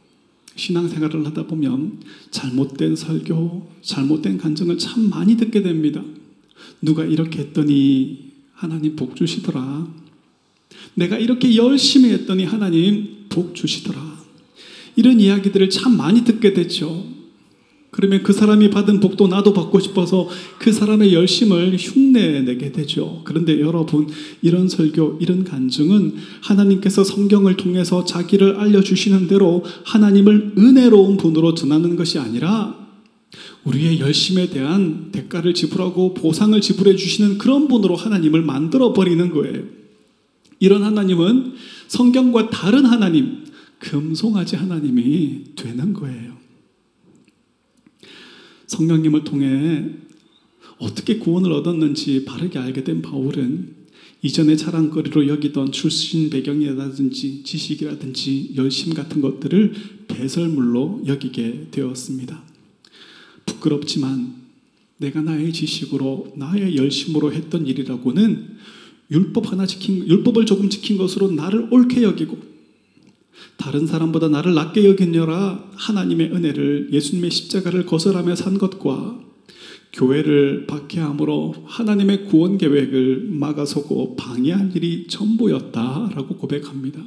신앙생활을 0.56 1.26
하다 1.26 1.46
보면 1.46 2.00
잘못된 2.30 2.96
설교, 2.96 3.70
잘못된 3.82 4.38
간증을 4.38 4.78
참 4.78 5.08
많이 5.08 5.36
듣게 5.36 5.62
됩니다. 5.62 6.02
누가 6.80 7.04
이렇게 7.04 7.40
했더니 7.40 8.32
하나님 8.52 8.96
복 8.96 9.16
주시더라. 9.16 9.88
내가 10.94 11.18
이렇게 11.18 11.56
열심히 11.56 12.10
했더니 12.10 12.44
하나님 12.44 13.26
복 13.28 13.54
주시더라. 13.54 14.22
이런 14.96 15.20
이야기들을 15.20 15.70
참 15.70 15.96
많이 15.96 16.24
듣게 16.24 16.52
됐죠. 16.52 17.11
그러면 17.92 18.22
그 18.22 18.32
사람이 18.32 18.70
받은 18.70 19.00
복도 19.00 19.28
나도 19.28 19.52
받고 19.52 19.78
싶어서 19.78 20.26
그 20.58 20.72
사람의 20.72 21.12
열심을 21.12 21.76
흉내내게 21.76 22.72
되죠. 22.72 23.20
그런데 23.24 23.60
여러분, 23.60 24.08
이런 24.40 24.66
설교, 24.66 25.18
이런 25.20 25.44
간증은 25.44 26.14
하나님께서 26.40 27.04
성경을 27.04 27.58
통해서 27.58 28.06
자기를 28.06 28.56
알려주시는 28.56 29.28
대로 29.28 29.62
하나님을 29.84 30.54
은혜로운 30.56 31.18
분으로 31.18 31.54
전하는 31.54 31.94
것이 31.94 32.18
아니라 32.18 32.82
우리의 33.64 34.00
열심에 34.00 34.48
대한 34.48 35.10
대가를 35.12 35.52
지불하고 35.52 36.14
보상을 36.14 36.58
지불해 36.58 36.96
주시는 36.96 37.36
그런 37.36 37.68
분으로 37.68 37.94
하나님을 37.94 38.40
만들어 38.40 38.94
버리는 38.94 39.30
거예요. 39.30 39.64
이런 40.60 40.82
하나님은 40.82 41.52
성경과 41.88 42.48
다른 42.48 42.86
하나님, 42.86 43.44
금송아지 43.80 44.56
하나님이 44.56 45.42
되는 45.56 45.92
거예요. 45.92 46.31
성령님을 48.72 49.24
통해 49.24 49.90
어떻게 50.78 51.18
구원을 51.18 51.52
얻었는지 51.52 52.24
바르게 52.24 52.58
알게 52.58 52.84
된 52.84 53.02
바울은 53.02 53.82
이전에 54.22 54.56
자랑거리로 54.56 55.28
여기던 55.28 55.72
출신 55.72 56.30
배경이라든지 56.30 57.42
지식이라든지 57.42 58.52
열심 58.56 58.94
같은 58.94 59.20
것들을 59.20 59.74
배설물로 60.08 61.02
여기게 61.06 61.68
되었습니다. 61.70 62.42
부끄럽지만 63.46 64.42
내가 64.98 65.20
나의 65.20 65.52
지식으로 65.52 66.34
나의 66.36 66.76
열심으로 66.76 67.32
했던 67.32 67.66
일이라고는 67.66 68.56
율법 69.10 69.50
하나 69.50 69.66
지킨 69.66 70.06
율법을 70.08 70.46
조금 70.46 70.70
지킨 70.70 70.96
것으로 70.96 71.32
나를 71.32 71.68
옳게 71.70 72.02
여기고 72.02 72.51
다른 73.56 73.86
사람보다 73.86 74.28
나를 74.28 74.54
낮게 74.54 74.84
여기느라 74.84 75.70
하나님의 75.74 76.32
은혜를 76.32 76.88
예수님의 76.92 77.30
십자가를 77.30 77.86
거절하며 77.86 78.34
산 78.36 78.58
것과 78.58 79.20
교회를 79.92 80.66
박해함으로 80.66 81.54
하나님의 81.66 82.26
구원 82.26 82.56
계획을 82.58 83.28
막아서고 83.30 84.16
방해한 84.16 84.72
일이 84.74 85.06
전부였다라고 85.06 86.36
고백합니다. 86.36 87.02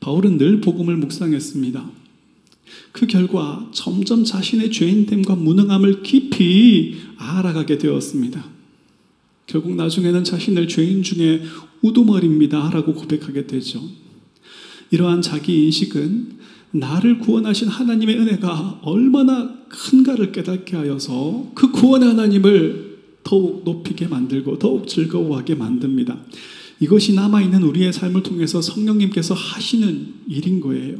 바울은 0.00 0.38
늘 0.38 0.60
복음을 0.60 0.96
묵상했습니다. 0.96 1.90
그 2.92 3.06
결과 3.06 3.68
점점 3.72 4.24
자신의 4.24 4.70
죄인됨과 4.70 5.36
무능함을 5.36 6.02
깊이 6.02 6.96
알아가게 7.18 7.78
되었습니다. 7.78 8.44
결국 9.46 9.74
나중에는 9.74 10.24
자신을 10.24 10.66
죄인 10.68 11.02
중에 11.02 11.42
우두머리입니다. 11.82 12.70
라고 12.70 12.94
고백하게 12.94 13.46
되죠. 13.46 13.80
이러한 14.90 15.22
자기 15.22 15.64
인식은 15.64 16.36
나를 16.72 17.18
구원하신 17.18 17.68
하나님의 17.68 18.18
은혜가 18.18 18.80
얼마나 18.82 19.54
큰가를 19.68 20.32
깨닫게 20.32 20.76
하여서 20.76 21.50
그 21.54 21.70
구원의 21.70 22.08
하나님을 22.08 22.96
더욱 23.24 23.62
높이게 23.64 24.06
만들고 24.06 24.58
더욱 24.58 24.86
즐거워하게 24.86 25.56
만듭니다. 25.56 26.16
이것이 26.80 27.14
남아있는 27.14 27.62
우리의 27.62 27.92
삶을 27.92 28.22
통해서 28.22 28.60
성령님께서 28.60 29.34
하시는 29.34 30.14
일인 30.28 30.60
거예요. 30.60 30.98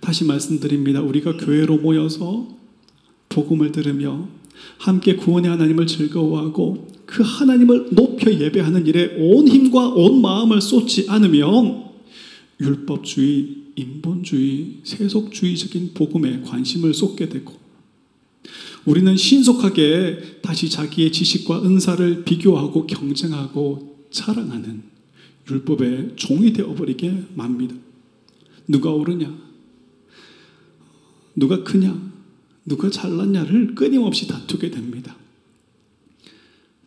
다시 0.00 0.24
말씀드립니다. 0.24 1.00
우리가 1.00 1.36
교회로 1.36 1.78
모여서 1.78 2.48
복음을 3.28 3.72
들으며 3.72 4.28
함께 4.78 5.16
구원의 5.16 5.50
하나님을 5.50 5.86
즐거워하고 5.86 6.88
그 7.06 7.22
하나님을 7.22 7.90
높여 7.92 8.32
예배하는 8.32 8.86
일에 8.86 9.16
온 9.18 9.48
힘과 9.48 9.88
온 9.88 10.20
마음을 10.20 10.60
쏟지 10.60 11.06
않으면 11.08 11.91
율법주의, 12.62 13.62
인본주의, 13.76 14.80
세속주의적인 14.84 15.94
복음에 15.94 16.42
관심을 16.42 16.94
쏟게 16.94 17.28
되고 17.28 17.60
우리는 18.84 19.16
신속하게 19.16 20.40
다시 20.42 20.70
자기의 20.70 21.12
지식과 21.12 21.64
은사를 21.64 22.24
비교하고 22.24 22.86
경쟁하고 22.86 24.06
자랑하는 24.10 24.82
율법의 25.50 26.12
종이 26.16 26.52
되어버리게 26.52 27.24
맙니다. 27.34 27.74
누가 28.68 28.90
옳으냐? 28.90 29.36
누가 31.34 31.62
크냐? 31.62 32.12
누가 32.64 32.90
잘났냐를 32.90 33.74
끊임없이 33.74 34.28
다투게 34.28 34.70
됩니다. 34.70 35.16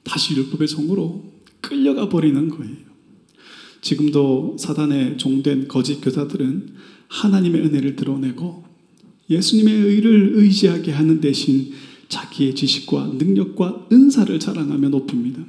다시 0.03 0.36
율법의 0.36 0.67
종으로 0.67 1.34
끌려가 1.62 2.08
버리는 2.08 2.48
거예요. 2.50 2.95
지금도 3.86 4.56
사단의 4.60 5.20
종된 5.20 5.68
거짓 5.68 6.01
교사들은 6.01 6.70
하나님의 7.08 7.62
은혜를 7.62 7.96
드러내고 7.96 8.63
예수님의 9.30 9.74
의를 9.75 10.32
의지하게 10.34 10.92
하는 10.92 11.22
대신 11.22 11.72
자기의 12.10 12.56
지식과 12.56 13.13
능력과 13.20 13.88
은사를 13.92 14.39
자랑하며 14.39 14.89
높입니다. 14.89 15.44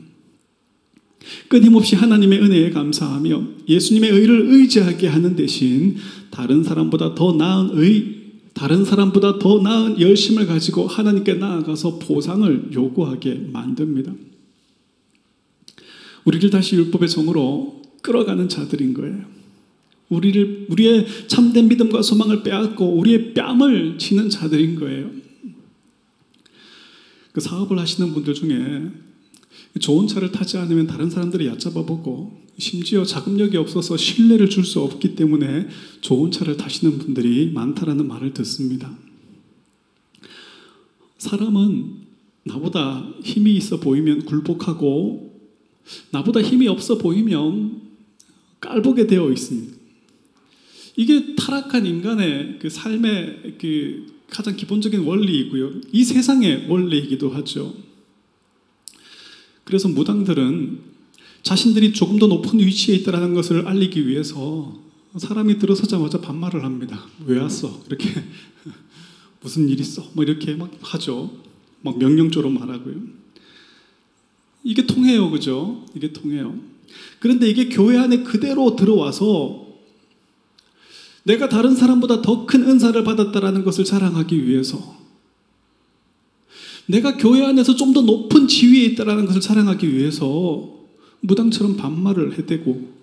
끊임없이 1.49 1.97
하나님의 1.97 2.43
은혜에 2.43 2.71
감사하며 2.71 3.43
예수님의 3.71 4.11
의를 4.11 4.49
의지하게 4.51 5.09
하는 5.09 5.35
대신 5.35 5.97
다른 6.31 6.63
사람보다 6.63 7.15
더 7.15 7.33
나은 7.33 7.71
의, 7.79 8.17
다른 8.53 8.85
사람보다 8.85 9.39
더 9.39 9.63
나은 9.63 9.99
열심을 9.99 10.47
가지고 10.47 10.87
하나님께 10.87 11.35
나아가서 11.35 12.01
보상을 12.01 12.69
요구하게 12.75 13.49
만듭니다. 13.51 14.15
우리를 16.27 16.51
다시 16.51 16.77
율법의 16.77 17.09
정으로 17.09 17.86
끌어가는 18.07 18.49
자들인 18.49 18.95
거예요. 18.95 19.25
우리를 20.09 20.67
우리의 20.71 21.07
참된 21.27 21.67
믿음과 21.67 22.03
소망을 22.03 22.45
빼앗고 22.45 22.97
우리의 22.99 23.35
뺨을 23.35 23.99
치는 23.99 24.31
자들인 24.31 24.77
거예요. 24.77 25.11
그 27.33 27.41
사업을 27.41 27.77
하시는 27.79 28.15
분들 28.15 28.35
중에 28.35 28.93
좋은 29.81 30.07
차를 30.07 30.31
타지 30.31 30.57
않으면 30.57 30.87
다른 30.87 31.11
사람들이 31.11 31.49
얕잡아 31.49 31.85
보고 31.85 32.41
심지어 32.57 33.05
자금력이 33.05 33.57
없어서 33.57 33.97
신뢰를 33.97 34.49
줄 34.49 34.65
수 34.65 34.81
없기 34.81 35.17
때문에 35.17 35.69
좋은 36.01 36.31
차를 36.31 36.57
타시는 36.57 36.99
분들이 36.99 37.51
많다라는 37.53 38.07
말을 38.07 38.33
듣습니다. 38.35 38.97
사람은 41.19 42.07
나보다 42.45 43.11
힘이 43.25 43.57
있어 43.57 43.81
보이면 43.81 44.25
굴복하고 44.25 45.51
나보다 46.13 46.41
힘이 46.41 46.69
없어 46.69 46.99
보이면 46.99 47.86
깔보게 48.61 49.07
되어 49.07 49.31
있습니다. 49.31 49.77
이게 50.97 51.35
타락한 51.37 51.87
인간의 51.87 52.59
그 52.61 52.71
삶의 52.71 53.57
그 53.61 54.07
가장 54.31 54.57
기본적인 54.57 55.01
원리이고요. 55.01 55.73
이 55.93 56.05
세상의 56.05 56.67
원리이기도 56.69 57.31
하죠. 57.31 57.75
그래서 59.65 59.89
무당들은 59.89 60.81
자신들이 61.43 61.93
조금 61.93 62.19
더 62.19 62.27
높은 62.27 62.59
위치에 62.59 62.97
있다는 62.97 63.35
것을 63.35 63.69
알리기 63.69 64.07
위해서 64.09 64.81
사람이 65.17 65.59
들어서자마자 65.59 66.21
반말을 66.21 66.65
합니다. 66.65 67.07
왜 67.25 67.39
왔어? 67.39 67.83
이렇게 67.87 68.09
무슨 69.41 69.69
일 69.69 69.81
있어? 69.81 70.11
뭐 70.15 70.25
이렇게 70.25 70.55
막 70.55 70.71
하죠. 70.81 71.31
막 71.83 71.99
명령조로 71.99 72.51
말하고요. 72.51 72.97
이게 74.65 74.87
통해요, 74.87 75.31
그죠? 75.31 75.87
이게 75.95 76.13
통해요. 76.13 76.59
그런데 77.19 77.49
이게 77.49 77.69
교회 77.69 77.97
안에 77.99 78.23
그대로 78.23 78.77
들어와서 78.77 79.67
내가 81.25 81.49
다른 81.49 81.75
사람보다 81.75 82.23
더 82.23 82.47
큰 82.47 82.63
은사를 82.63 83.03
받았다라는 83.03 83.65
것을 83.65 83.85
자랑하기 83.85 84.47
위해서 84.47 84.97
내가 86.87 87.17
교회 87.17 87.45
안에서 87.45 87.75
좀 87.75 87.93
더 87.93 88.03
높은 88.03 88.47
지위에 88.47 88.85
있다라는 88.85 89.27
것을 89.27 89.41
자랑하기 89.41 89.93
위해서 89.93 90.73
무당처럼 91.21 91.77
반말을 91.77 92.39
해대고 92.39 92.95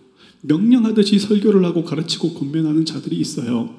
명령하듯이 0.41 1.19
설교를 1.19 1.65
하고 1.65 1.83
가르치고 1.83 2.33
권면하는 2.33 2.85
자들이 2.85 3.17
있어요. 3.17 3.75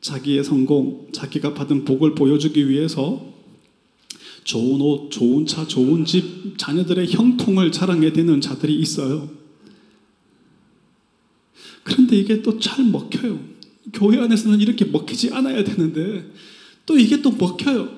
자기의 0.00 0.44
성공, 0.44 1.06
자기가 1.12 1.54
받은 1.54 1.84
복을 1.84 2.14
보여주기 2.14 2.68
위해서 2.68 3.31
좋은 4.44 4.80
옷, 4.80 5.10
좋은 5.10 5.46
차, 5.46 5.66
좋은 5.66 6.04
집, 6.04 6.58
자녀들의 6.58 7.12
형통을 7.12 7.72
자랑해 7.72 8.12
대는 8.12 8.40
자들이 8.40 8.74
있어요. 8.76 9.30
그런데 11.84 12.16
이게 12.16 12.42
또 12.42 12.58
잘 12.58 12.84
먹혀요. 12.84 13.40
교회 13.92 14.18
안에서는 14.18 14.60
이렇게 14.60 14.84
먹히지 14.84 15.32
않아야 15.32 15.64
되는데 15.64 16.30
또 16.86 16.96
이게 16.98 17.20
또 17.20 17.32
먹혀요. 17.32 17.88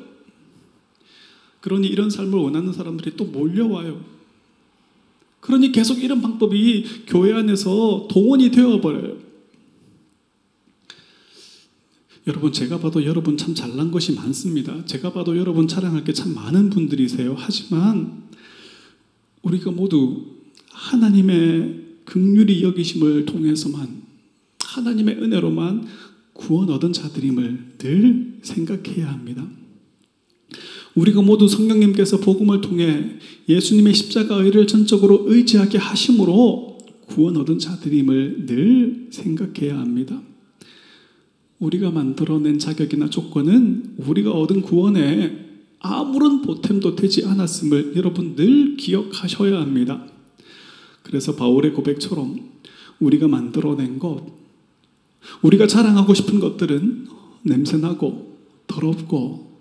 그러니 1.60 1.86
이런 1.86 2.10
삶을 2.10 2.38
원하는 2.38 2.72
사람들이 2.72 3.16
또 3.16 3.24
몰려와요. 3.24 4.04
그러니 5.40 5.72
계속 5.72 6.02
이런 6.02 6.22
방법이 6.22 6.84
교회 7.06 7.32
안에서 7.34 8.08
동원이 8.10 8.50
되어버려요. 8.50 9.16
여러분, 12.26 12.52
제가 12.52 12.78
봐도 12.80 13.04
여러분 13.04 13.36
참 13.36 13.54
잘난 13.54 13.90
것이 13.90 14.12
많습니다. 14.14 14.84
제가 14.86 15.12
봐도 15.12 15.36
여러분 15.36 15.68
자랑할 15.68 16.04
게 16.04 16.12
참 16.12 16.34
많은 16.34 16.70
분들이세요. 16.70 17.34
하지만 17.36 18.24
우리가 19.42 19.70
모두 19.70 20.24
하나님의 20.70 21.82
극률이 22.06 22.62
여기심을 22.62 23.26
통해서만 23.26 24.02
하나님의 24.64 25.16
은혜로만 25.16 25.86
구원 26.32 26.70
얻은 26.70 26.92
자들임을 26.94 27.74
늘 27.78 28.38
생각해야 28.42 29.12
합니다. 29.12 29.46
우리가 30.94 31.22
모두 31.22 31.46
성령님께서 31.48 32.20
복음을 32.20 32.60
통해 32.60 33.18
예수님의 33.48 33.94
십자가 33.94 34.36
의 34.36 34.50
를 34.50 34.66
전적으로 34.66 35.24
의지하게 35.26 35.78
하심으로 35.78 36.78
구원 37.06 37.36
얻은 37.36 37.58
자들임을 37.58 38.46
늘 38.46 39.08
생각해야 39.10 39.78
합니다. 39.78 40.22
우리가 41.64 41.90
만들어낸 41.90 42.58
자격이나 42.58 43.08
조건은 43.08 43.94
우리가 43.96 44.30
얻은 44.32 44.60
구원에 44.62 45.44
아무런 45.80 46.42
보탬도 46.42 46.94
되지 46.94 47.24
않았음을 47.26 47.96
여러분 47.96 48.36
늘 48.36 48.76
기억하셔야 48.76 49.60
합니다. 49.60 50.04
그래서 51.02 51.36
바울의 51.36 51.72
고백처럼 51.72 52.38
우리가 53.00 53.28
만들어낸 53.28 53.98
것, 53.98 54.26
우리가 55.42 55.66
자랑하고 55.66 56.12
싶은 56.12 56.38
것들은 56.38 57.06
냄새나고 57.42 58.38
더럽고 58.66 59.58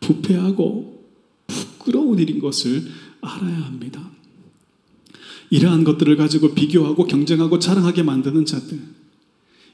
부패하고 0.00 1.04
부끄러운 1.46 2.18
일인 2.18 2.38
것을 2.38 2.84
알아야 3.20 3.66
합니다. 3.66 4.10
이러한 5.50 5.84
것들을 5.84 6.16
가지고 6.16 6.54
비교하고 6.54 7.06
경쟁하고 7.06 7.58
자랑하게 7.58 8.02
만드는 8.02 8.44
자들, 8.44 8.78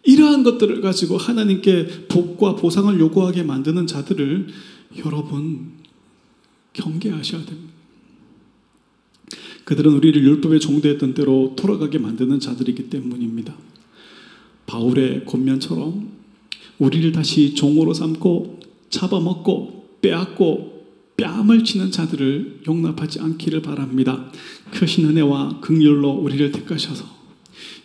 이러한 0.04 0.42
것들을 0.42 0.80
가지고 0.80 1.16
하나님께 1.16 2.06
복과 2.08 2.56
보상을 2.56 2.98
요구하게 3.00 3.42
만드는 3.42 3.86
자들을 3.86 4.48
여러분 5.04 5.72
경계하셔야 6.74 7.44
됩니다. 7.44 7.72
그들은 9.64 9.92
우리를 9.94 10.22
율법에 10.22 10.58
종대했던 10.58 11.14
대로 11.14 11.54
돌아가게 11.56 11.98
만드는 11.98 12.38
자들이기 12.38 12.90
때문입니다. 12.90 13.56
바울의 14.66 15.24
권면처럼 15.24 16.10
우리를 16.78 17.12
다시 17.12 17.54
종으로 17.54 17.94
삼고 17.94 18.60
잡아먹고 18.90 19.98
빼앗고 20.02 20.74
뺨을 21.16 21.64
치는 21.64 21.90
자들을 21.90 22.62
용납하지 22.66 23.20
않기를 23.20 23.62
바랍니다. 23.62 24.30
크신 24.72 25.06
은혜와 25.06 25.60
극률로 25.60 26.10
우리를 26.10 26.50
택하셔서 26.52 27.13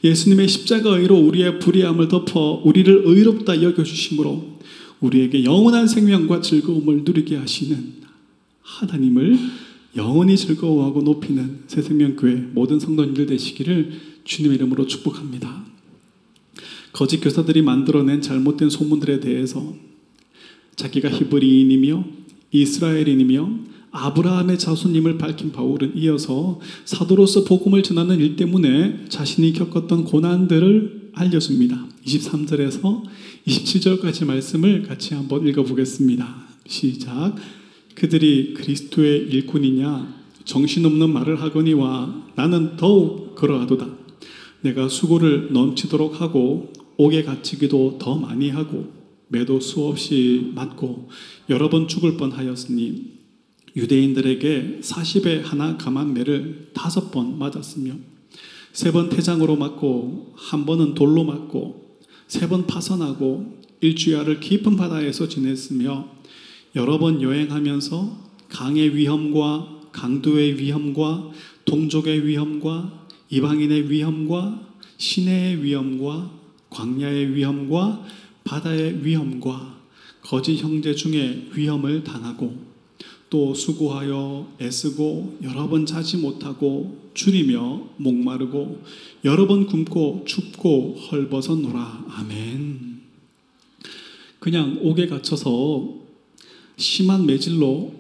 예수님의 0.04 0.48
십자가 0.48 0.98
의로 0.98 1.18
우리의 1.18 1.60
불의함을 1.60 2.08
덮어 2.08 2.62
우리를 2.64 3.04
의롭다 3.06 3.62
여겨 3.62 3.84
주심으로 3.84 4.60
우리에게 5.02 5.44
영원한 5.44 5.88
생명과 5.88 6.42
즐거움을 6.42 7.04
누리게 7.04 7.36
하시는 7.36 7.94
하나님을 8.62 9.38
영원히 9.96 10.38
즐거워하고 10.38 11.02
높이는 11.02 11.64
새생명교회 11.68 12.50
모든 12.54 12.80
성도님들 12.80 13.26
되시기를 13.26 13.92
주님의 14.24 14.58
이름으로 14.58 14.88
축복합니다. 14.88 15.66
거짓 16.94 17.20
교사들이 17.20 17.62
만들어낸 17.62 18.22
잘못된 18.22 18.70
소문들에 18.70 19.20
대해서 19.20 19.76
자기가 20.76 21.10
히브리인이며 21.10 22.06
이스라엘인이며 22.52 23.69
아브라함의 23.92 24.60
자손임을 24.60 25.18
밝힌 25.18 25.52
바울은 25.52 25.98
이어서 25.98 26.60
사도로서 26.86 27.44
복음을 27.44 27.82
전하는 27.84 28.20
일 28.20 28.36
때문에 28.36 29.06
자신이 29.10 29.54
겪었던 29.54 30.06
고난들을 30.06 31.12
알려줍니다. 31.14 31.88
23절에서 32.06 33.04
27절까지 33.48 34.26
말씀을 34.26 34.84
같이 34.84 35.14
한번 35.14 35.48
읽어보겠습니다. 35.48 36.44
시작. 36.68 37.36
그들이 37.96 38.54
그리스도의 38.54 39.28
일꾼이냐 39.30 40.20
정신없는 40.46 41.12
말을 41.12 41.42
하거니와 41.42 42.32
나는 42.36 42.78
더욱 42.78 43.36
그러하도다. 43.36 43.88
내가 44.62 44.88
수고를 44.88 45.52
넘치도록 45.52 46.22
하고 46.22 46.74
옥에 46.98 47.24
갇히기도 47.24 47.98
더 48.00 48.16
많이 48.16 48.50
하고 48.50 48.92
매도 49.30 49.60
수없이 49.60 50.52
맞고 50.56 51.10
여러 51.50 51.70
번 51.70 51.88
죽을 51.88 52.18
뻔하였으니 52.18 53.19
유대인들에게 53.76 54.80
40에 54.82 55.44
하나 55.44 55.78
감한 55.78 56.14
매를 56.14 56.70
다섯 56.74 57.12
번 57.12 57.38
맞았으며 57.40 57.94
세 58.74 58.92
번 58.92 59.10
태장으로 59.10 59.56
맞고 59.56 60.34
한 60.38 60.66
번은 60.66 60.94
돌로 60.94 61.24
맞고 61.24 62.00
세 62.28 62.48
번 62.48 62.68
파선하고 62.68 63.60
일주야를 63.82 64.40
깊은 64.40 64.76
바다에서 64.76 65.28
지냈으며 65.28 66.08
여러 66.76 67.00
번 67.00 67.22
여행하면서 67.22 68.30
강의 68.50 68.96
위험과 68.96 69.80
강도의 69.92 70.60
위험과 70.60 71.32
동족의 71.66 72.26
위험과 72.28 73.08
이방인의 73.30 73.90
위험과 73.90 74.68
시내의 74.98 75.64
위험과 75.64 76.32
광야의 76.70 77.36
위험과 77.36 78.06
바다의 78.44 79.04
위험과 79.06 79.80
거짓 80.22 80.58
형제 80.58 80.94
중에 80.94 81.48
위험을 81.56 82.04
당하고 82.04 82.69
또 83.30 83.54
수고하여 83.54 84.54
애쓰고 84.60 85.40
여러 85.44 85.68
번 85.70 85.86
자지 85.86 86.18
못하고 86.18 86.98
줄이며 87.14 87.90
목마르고 87.98 88.82
여러 89.24 89.48
번 89.48 89.68
굶고 89.68 90.24
춥고 90.26 90.96
헐벗어 91.12 91.56
노라 91.56 92.06
아멘. 92.10 93.02
그냥 94.40 94.80
옥에 94.82 95.08
갇혀서 95.08 95.96
심한 96.78 97.26
매질로 97.26 97.94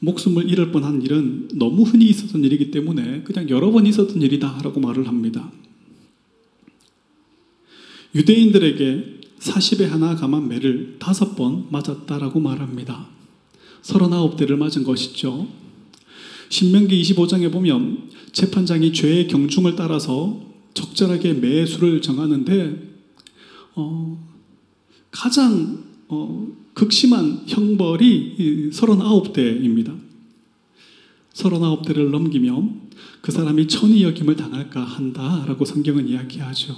목숨을 0.00 0.48
잃을 0.50 0.72
뻔한 0.72 1.02
일은 1.02 1.48
너무 1.54 1.82
흔히 1.82 2.06
있었던 2.06 2.42
일이기 2.42 2.70
때문에 2.70 3.22
그냥 3.22 3.48
여러 3.50 3.70
번 3.70 3.86
있었던 3.86 4.20
일이다 4.20 4.60
라고 4.62 4.80
말을 4.80 5.06
합니다. 5.06 5.52
유대인들에게 8.14 9.20
40에 9.38 9.88
하나 9.88 10.14
감한 10.14 10.48
매를 10.48 10.96
다섯 10.98 11.34
번 11.34 11.66
맞았다라고 11.70 12.40
말합니다. 12.40 13.08
39대를 13.84 14.56
맞은 14.56 14.82
것이죠. 14.84 15.46
신명기 16.48 17.00
25장에 17.02 17.50
보면 17.52 18.10
재판장이 18.32 18.92
죄의 18.92 19.28
경중을 19.28 19.76
따라서 19.76 20.40
적절하게 20.74 21.34
매의 21.34 21.66
수를 21.66 22.02
정하는데 22.02 22.94
어, 23.76 24.28
가장 25.10 25.84
어, 26.08 26.48
극심한 26.74 27.44
형벌이 27.46 28.70
39대입니다. 28.72 29.98
39대를 31.34 32.10
넘기면 32.10 32.90
그 33.20 33.32
사람이 33.32 33.68
천의 33.68 34.02
여김을 34.02 34.36
당할까 34.36 34.82
한다라고 34.82 35.64
성경은 35.64 36.08
이야기하죠. 36.08 36.76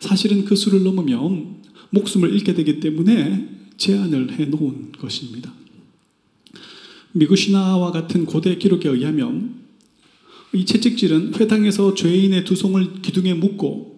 사실은 0.00 0.44
그 0.44 0.56
수를 0.56 0.82
넘으면 0.82 1.62
목숨을 1.90 2.32
잃게 2.32 2.54
되기 2.54 2.80
때문에 2.80 3.63
제한을 3.76 4.32
해 4.32 4.46
놓은 4.46 4.92
것입니다. 4.92 5.52
미국 7.12 7.36
신화와 7.36 7.92
같은 7.92 8.26
고대 8.26 8.56
기록에 8.56 8.88
의하면 8.88 9.62
이 10.52 10.64
채찍질은 10.64 11.34
회당에서 11.34 11.94
죄인의 11.94 12.44
두 12.44 12.56
손을 12.56 13.02
기둥에 13.02 13.34
묶고 13.34 13.94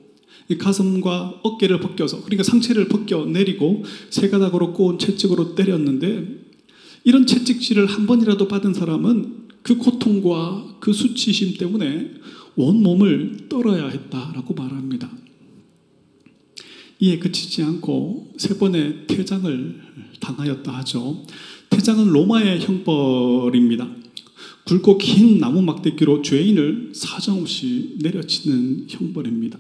가슴과 0.59 1.41
어깨를 1.43 1.81
벗겨서 1.81 2.23
그러니까 2.23 2.45
상체를 2.45 2.89
벗겨 2.89 3.25
내리고 3.27 3.85
세 4.11 4.29
가닥으로 4.29 4.73
꼬은 4.73 4.99
채찍으로 4.99 5.55
때렸는데 5.55 6.47
이런 7.05 7.27
채찍질을 7.27 7.87
한 7.87 8.07
번이라도 8.07 8.49
받은 8.49 8.75
사람은 8.75 9.47
그 9.62 9.77
고통과 9.77 10.77
그 10.81 10.93
수치심 10.93 11.57
때문에 11.59 12.12
온 12.57 12.83
몸을 12.83 13.49
떨어야 13.49 13.89
했다라고 13.89 14.55
말합니다. 14.55 15.11
이에 16.98 17.18
그치지 17.18 17.62
않고 17.62 18.35
세 18.38 18.56
번의 18.59 19.06
퇴장을 19.06 19.80
당하였다 20.20 20.72
하죠. 20.78 21.24
퇴장은 21.70 22.09
로마의 22.09 22.61
형벌입니다. 22.61 23.88
굵고 24.64 24.98
긴 24.98 25.38
나무 25.38 25.62
막대기로 25.62 26.22
죄인을 26.22 26.92
사정없이 26.94 27.96
내려치는 28.00 28.87
형벌입니다. 28.88 29.59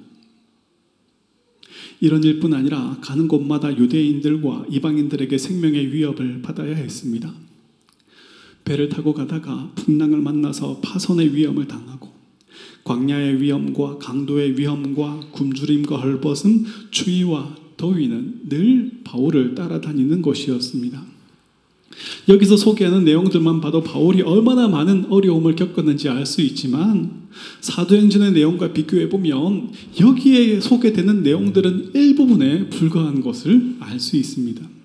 이런 2.00 2.22
일뿐 2.22 2.52
아니라 2.52 2.98
가는 3.00 3.28
곳마다 3.28 3.76
유대인들과 3.76 4.66
이방인들에게 4.70 5.38
생명의 5.38 5.92
위협을 5.92 6.42
받아야 6.42 6.74
했습니다. 6.74 7.32
배를 8.64 8.88
타고 8.88 9.14
가다가 9.14 9.72
풍랑을 9.76 10.20
만나서 10.20 10.80
파손의 10.80 11.34
위험을 11.34 11.68
당하고 11.68 12.15
광야의 12.86 13.42
위험과 13.42 13.98
강도의 13.98 14.56
위험과 14.56 15.20
굶주림과 15.32 15.96
헐벗음, 15.96 16.64
추위와 16.92 17.56
더위는 17.76 18.48
늘 18.48 18.92
바울을 19.02 19.56
따라다니는 19.56 20.22
것이었습니다. 20.22 21.02
여기서 22.28 22.56
소개하는 22.56 23.04
내용들만 23.04 23.60
봐도 23.60 23.82
바울이 23.82 24.22
얼마나 24.22 24.68
많은 24.68 25.06
어려움을 25.10 25.56
겪었는지 25.56 26.08
알 26.08 26.24
수 26.26 26.42
있지만 26.42 27.26
사도행전의 27.60 28.32
내용과 28.32 28.72
비교해 28.72 29.08
보면 29.08 29.72
여기에 30.00 30.60
소개되는 30.60 31.22
내용들은 31.22 31.90
일부분에 31.94 32.68
불과한 32.68 33.20
것을 33.20 33.76
알 33.80 33.98
수 33.98 34.16
있습니다. 34.16 34.75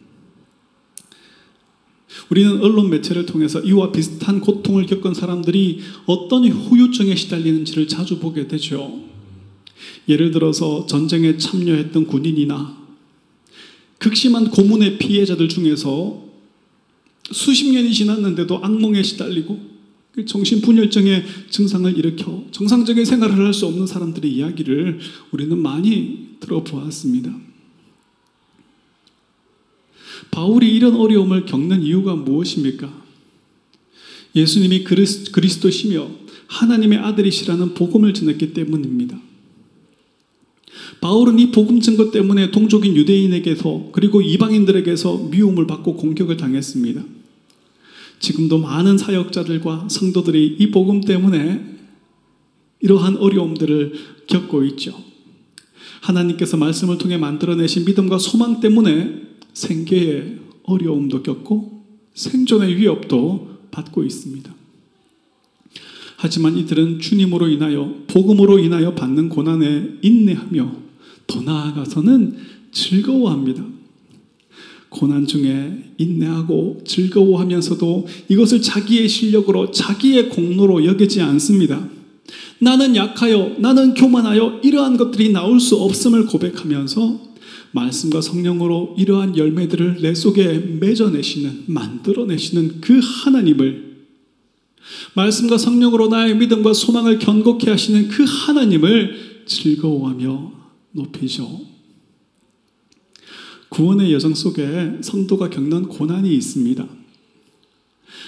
우리는 2.30 2.62
언론 2.62 2.90
매체를 2.90 3.26
통해서 3.26 3.62
이와 3.62 3.92
비슷한 3.92 4.42
고통을 4.42 4.86
겪은 4.86 5.14
사람들이 5.14 5.80
어떤 6.06 6.48
후유증에 6.48 7.16
시달리는지를 7.16 7.88
자주 7.88 8.20
보게 8.20 8.48
되죠. 8.48 9.00
예를 10.08 10.32
들어서 10.32 10.86
전쟁에 10.86 11.38
참여했던 11.38 12.08
군인이나 12.08 12.78
극심한 13.98 14.50
고문의 14.50 14.98
피해자들 14.98 15.48
중에서 15.48 16.24
수십 17.32 17.72
년이 17.72 17.94
지났는데도 17.94 18.60
악몽에 18.64 19.04
시달리고 19.04 19.72
정신분열증의 20.26 21.24
증상을 21.50 21.98
일으켜 21.98 22.44
정상적인 22.52 23.06
생활을 23.06 23.38
할 23.38 23.54
수 23.54 23.66
없는 23.68 23.88
사람들의 23.88 24.30
이야기를 24.32 25.00
우리는 25.32 25.58
많이 25.58 26.32
들어보았습니다. 26.40 27.51
바울이 30.32 30.74
이런 30.74 30.96
어려움을 30.96 31.46
겪는 31.46 31.84
이유가 31.84 32.16
무엇입니까? 32.16 33.02
예수님이 34.36 34.84
그리스도시며 34.86 36.10
하나님의 36.48 37.00
아들이시라는 37.00 37.74
복음을 37.74 38.14
전했기 38.14 38.54
때문입니다. 38.54 39.20
바울은 41.02 41.40
이 41.40 41.52
복음 41.52 41.80
증거 41.80 42.12
때문에 42.12 42.52
동족인 42.52 42.96
유대인에게서 42.96 43.90
그리고 43.92 44.22
이방인들에게서 44.22 45.30
미움을 45.32 45.68
받고 45.68 45.96
공격을 45.96 46.38
당했습니다. 46.38 47.04
지금도 48.20 48.60
많은 48.60 48.98
사역자들과 48.98 49.88
성도들이 49.90 50.58
이 50.60 50.72
복음 50.72 51.02
때문에 51.02 51.66
이러한 52.82 53.18
어려움들을 53.18 53.94
겪고 54.28 54.64
있죠. 54.66 54.94
하나님께서 56.02 56.58
말씀을 56.58 56.98
통해 56.98 57.18
만들어내신 57.18 57.86
믿음과 57.86 58.18
소망 58.18 58.60
때문에 58.60 59.31
생계의 59.54 60.40
어려움도 60.64 61.24
겪고 61.24 61.84
생존의 62.14 62.78
위협도 62.78 63.50
받고 63.72 64.04
있습니다. 64.04 64.54
하지만 66.18 66.56
이들은 66.56 67.00
주님으로 67.00 67.48
인하여 67.48 67.96
복음으로 68.08 68.60
인하여 68.60 68.94
받는 68.94 69.30
고난에 69.30 69.98
인내하며 70.02 70.76
더 71.26 71.42
나아가서는 71.42 72.38
즐거워합니다. 72.72 73.66
고난 74.90 75.26
중에 75.26 75.94
인내하고 75.98 76.82
즐거워하면서도 76.86 78.08
이것을 78.30 78.62
자기의 78.62 79.08
실력으로 79.08 79.72
자기의 79.72 80.30
공로로 80.30 80.86
여기지 80.86 81.22
않습니다. 81.22 81.88
나는 82.60 82.96
약하여 82.96 83.56
나는 83.58 83.94
교만하여 83.94 84.60
이러한 84.64 84.98
것들이 84.98 85.32
나올 85.32 85.60
수 85.60 85.78
없음을 85.78 86.28
고백하면서 86.28 87.31
말씀과 87.72 88.22
성령으로 88.22 88.96
이러한 88.98 89.38
열매들을 89.38 90.02
내 90.02 90.14
속에 90.14 90.58
맺어내시는 90.80 91.66
만들어내시는 91.68 92.82
그 92.82 93.00
하나님을 93.02 93.92
말씀과 95.16 95.58
성령으로 95.58 96.08
나의 96.10 96.38
믿음과 96.38 96.74
소망을 96.74 97.20
견고케 97.20 97.70
하시는 97.70 98.08
그 98.08 98.26
하나님을 98.28 99.44
즐거워하며 99.46 100.52
높이죠. 100.92 101.62
구원의 103.70 104.12
여정 104.14 104.34
속에 104.36 104.98
성도가 105.02 105.50
겪는 105.50 105.84
고난이 105.84 106.34
있습니다. 106.36 106.86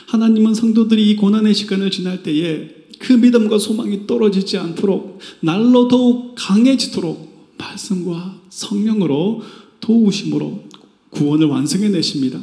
하나님은 0.08 0.54
성도들이 0.54 1.10
이 1.10 1.16
고난의 1.18 1.54
시간을 1.54 1.92
지날 1.92 2.24
때에 2.24 2.70
그 3.00 3.12
믿음과 3.14 3.60
소망이 3.60 4.08
떨어지지 4.08 4.58
않도록 4.58 5.20
날로 5.42 5.90
더욱 5.90 6.36
강해지도록 6.38 7.33
말씀과 7.64 8.42
성령으로 8.50 9.42
도우심으로 9.80 10.64
구원을 11.10 11.48
완성해 11.48 11.90
내십니다. 11.90 12.40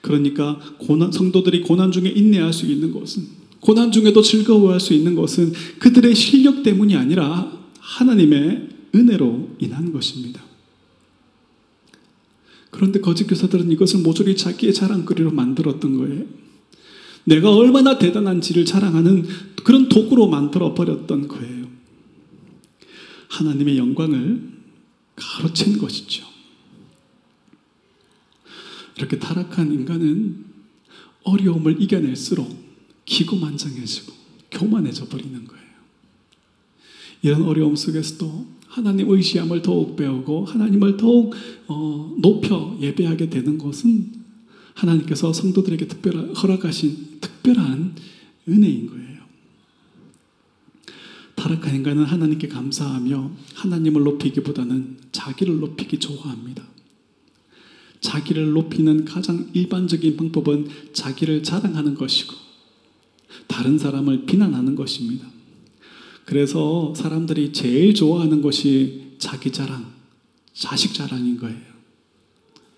그러니까 0.00 0.58
고난, 0.78 1.10
성도들이 1.10 1.62
고난 1.62 1.90
중에 1.90 2.08
인내할 2.08 2.52
수 2.52 2.66
있는 2.66 2.92
것은 2.92 3.24
고난 3.60 3.90
중에도 3.90 4.22
즐거워할 4.22 4.78
수 4.78 4.94
있는 4.94 5.14
것은 5.14 5.52
그들의 5.78 6.14
실력 6.14 6.62
때문이 6.62 6.96
아니라 6.96 7.52
하나님의 7.80 8.68
은혜로 8.94 9.56
인한 9.58 9.92
것입니다. 9.92 10.42
그런데 12.70 13.00
거짓 13.00 13.26
교사들은 13.26 13.72
이것을 13.72 14.00
모조리 14.00 14.36
자기의 14.36 14.72
자랑거리로 14.74 15.32
만들었던 15.32 15.98
거예요. 15.98 16.24
내가 17.24 17.54
얼마나 17.54 17.98
대단한지를 17.98 18.64
자랑하는 18.64 19.26
그런 19.64 19.88
도구로 19.88 20.28
만들어 20.28 20.74
버렸던 20.74 21.28
거예요. 21.28 21.57
하나님의 23.28 23.78
영광을 23.78 24.58
가로챈 25.16 25.80
것이죠. 25.80 26.26
이렇게 28.96 29.18
타락한 29.18 29.72
인간은 29.72 30.44
어려움을 31.22 31.80
이겨낼수록 31.80 32.48
기고만장해지고 33.04 34.12
교만해져 34.50 35.06
버리는 35.06 35.44
거예요. 35.46 35.64
이런 37.22 37.42
어려움 37.42 37.76
속에서도 37.76 38.46
하나님 38.66 39.10
의시함을 39.10 39.62
더욱 39.62 39.96
배우고 39.96 40.44
하나님을 40.44 40.96
더욱 40.96 41.34
어, 41.66 42.14
높여 42.20 42.76
예배하게 42.80 43.30
되는 43.30 43.58
것은 43.58 44.12
하나님께서 44.74 45.32
성도들에게 45.32 45.88
특별 45.88 46.32
허락하신 46.34 47.18
특별한 47.20 47.96
은혜인 48.48 48.86
거예요. 48.86 49.07
타락한 51.38 51.76
인간은 51.76 52.04
하나님께 52.04 52.48
감사하며 52.48 53.30
하나님을 53.54 54.02
높이기보다는 54.02 54.98
자기를 55.12 55.60
높이기 55.60 55.98
좋아합니다. 55.98 56.64
자기를 58.00 58.50
높이는 58.52 59.04
가장 59.04 59.48
일반적인 59.52 60.16
방법은 60.16 60.68
자기를 60.92 61.44
자랑하는 61.44 61.94
것이고 61.94 62.34
다른 63.46 63.78
사람을 63.78 64.26
비난하는 64.26 64.74
것입니다. 64.74 65.26
그래서 66.24 66.92
사람들이 66.96 67.52
제일 67.52 67.94
좋아하는 67.94 68.42
것이 68.42 69.14
자기 69.18 69.52
자랑, 69.52 69.92
자식 70.52 70.92
자랑인 70.92 71.38
거예요. 71.38 71.68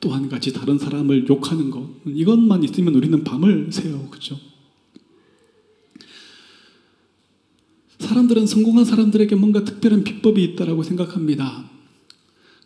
또 0.00 0.10
한 0.14 0.28
가지 0.28 0.52
다른 0.52 0.78
사람을 0.78 1.28
욕하는 1.28 1.70
것. 1.70 1.86
이것만 2.06 2.64
있으면 2.64 2.94
우리는 2.94 3.22
밤을 3.22 3.68
새요. 3.70 4.08
그죠? 4.10 4.38
사람들은 8.00 8.46
성공한 8.46 8.84
사람들에게 8.84 9.36
뭔가 9.36 9.64
특별한 9.64 10.04
비법이 10.04 10.42
있다라고 10.42 10.82
생각합니다. 10.82 11.70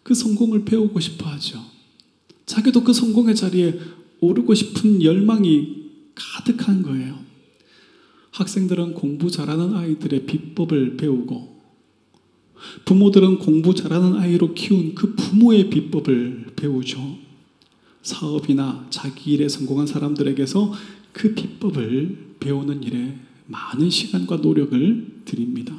그 0.03 0.14
성공을 0.14 0.64
배우고 0.64 1.01
싶어 1.01 1.29
하죠. 1.31 1.61
자기도 2.47 2.85
그 2.85 2.92
성공의 2.92 3.35
자리에 3.35 3.79
오르고 4.20 4.55
싶은 4.55 5.03
열망이 5.03 5.85
가득한 6.14 6.83
거예요. 6.83 7.18
학생들은 8.31 8.94
공부 8.94 9.31
잘하는 9.31 9.75
아이들의 9.75 10.27
비법을 10.27 10.97
배우고 10.97 11.55
부모들은 12.85 13.38
공부 13.38 13.75
잘하는 13.75 14.14
아이로 14.14 14.55
키운 14.55 14.94
그 14.94 15.14
부모의 15.14 15.70
비법을 15.70 16.53
배우죠. 16.57 17.18
사업이나 18.03 18.87
자기 18.90 19.33
일에 19.33 19.49
성공한 19.49 19.87
사람들에게서 19.87 20.73
그 21.12 21.35
비법을 21.35 22.37
배우는 22.40 22.83
일에 22.83 23.18
많은 23.47 23.91
시간과 23.91 24.37
노력을 24.37 25.23
드립니다. 25.25 25.75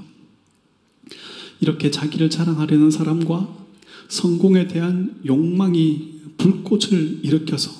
이렇게 1.59 1.89
자기를 1.89 2.29
자랑하려는 2.29 2.91
사람과 2.91 3.65
성공에 4.07 4.67
대한 4.67 5.19
욕망이 5.25 6.15
불꽃을 6.37 7.19
일으켜서 7.23 7.71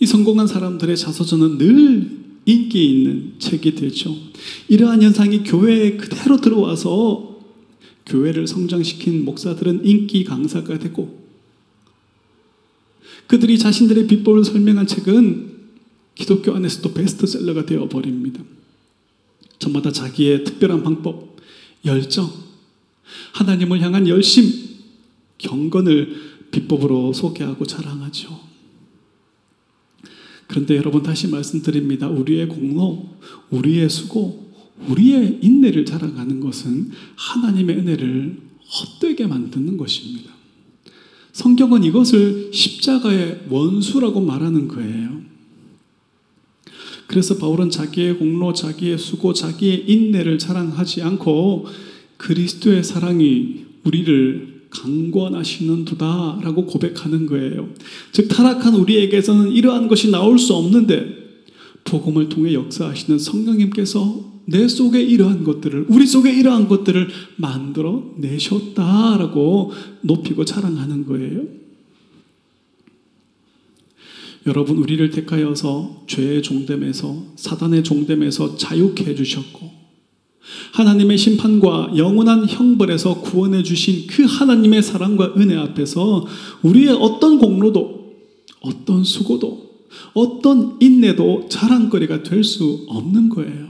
이 0.00 0.06
성공한 0.06 0.46
사람들의 0.46 0.96
자서전은 0.96 1.58
늘 1.58 2.18
인기 2.46 2.90
있는 2.90 3.34
책이 3.38 3.74
되죠. 3.74 4.14
이러한 4.68 5.02
현상이 5.02 5.42
교회에 5.42 5.96
그대로 5.96 6.40
들어와서 6.40 7.40
교회를 8.06 8.46
성장시킨 8.46 9.24
목사들은 9.24 9.84
인기 9.84 10.24
강사가 10.24 10.78
되고 10.78 11.28
그들이 13.26 13.58
자신들의 13.58 14.06
비법을 14.06 14.44
설명한 14.44 14.86
책은 14.86 15.58
기독교 16.14 16.54
안에서도 16.54 16.94
베스트셀러가 16.94 17.66
되어 17.66 17.88
버립니다. 17.88 18.42
저마다 19.58 19.90
자기의 19.92 20.44
특별한 20.44 20.82
방법, 20.82 21.36
열정, 21.84 22.30
하나님을 23.32 23.80
향한 23.80 24.06
열심, 24.08 24.50
경건을 25.38 26.48
비법으로 26.50 27.12
소개하고 27.12 27.66
자랑하죠. 27.66 28.48
그런데 30.46 30.76
여러분 30.76 31.02
다시 31.02 31.28
말씀드립니다. 31.28 32.08
우리의 32.08 32.48
공로, 32.48 33.16
우리의 33.50 33.88
수고, 33.90 34.52
우리의 34.88 35.40
인내를 35.42 35.84
자랑하는 35.84 36.40
것은 36.40 36.90
하나님의 37.16 37.76
은혜를 37.76 38.40
헛되게 38.60 39.26
만드는 39.26 39.76
것입니다. 39.76 40.32
성경은 41.32 41.84
이것을 41.84 42.50
십자가의 42.52 43.46
원수라고 43.48 44.20
말하는 44.20 44.68
거예요. 44.68 45.17
그래서 47.08 47.38
바울은 47.38 47.70
자기의 47.70 48.18
공로, 48.18 48.52
자기의 48.52 48.98
수고, 48.98 49.32
자기의 49.32 49.90
인내를 49.90 50.38
자랑하지 50.38 51.02
않고 51.02 51.66
그리스도의 52.18 52.84
사랑이 52.84 53.64
우리를 53.84 54.66
강권하시는 54.68 55.86
두다라고 55.86 56.66
고백하는 56.66 57.24
거예요. 57.24 57.70
즉 58.12 58.28
타락한 58.28 58.74
우리에게서는 58.74 59.52
이러한 59.52 59.88
것이 59.88 60.10
나올 60.10 60.38
수 60.38 60.54
없는데 60.54 61.16
복음을 61.84 62.28
통해 62.28 62.52
역사하시는 62.52 63.18
성령님께서 63.18 64.42
내 64.44 64.68
속에 64.68 65.02
이러한 65.02 65.44
것들을 65.44 65.86
우리 65.88 66.06
속에 66.06 66.30
이러한 66.30 66.68
것들을 66.68 67.08
만들어 67.36 68.12
내셨다라고 68.18 69.72
높이고 70.02 70.44
자랑하는 70.44 71.06
거예요. 71.06 71.67
여러분 74.46 74.78
우리를 74.78 75.10
택하여서 75.10 76.04
죄의 76.06 76.42
종됨에서 76.42 77.34
사단의 77.36 77.84
종됨에서 77.84 78.56
자유케 78.56 79.04
해 79.04 79.14
주셨고 79.14 79.70
하나님의 80.72 81.18
심판과 81.18 81.92
영원한 81.96 82.46
형벌에서 82.48 83.20
구원해 83.20 83.62
주신 83.62 84.06
그 84.06 84.24
하나님의 84.24 84.82
사랑과 84.82 85.34
은혜 85.36 85.56
앞에서 85.56 86.26
우리의 86.62 86.90
어떤 86.90 87.38
공로도 87.38 88.16
어떤 88.60 89.04
수고도 89.04 89.68
어떤 90.14 90.76
인내도 90.80 91.48
자랑거리가 91.48 92.22
될 92.22 92.44
수 92.44 92.86
없는 92.88 93.28
거예요. 93.28 93.68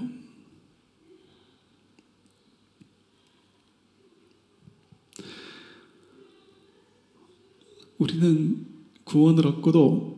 우리는 7.98 8.66
구원을 9.04 9.46
얻고도 9.46 10.17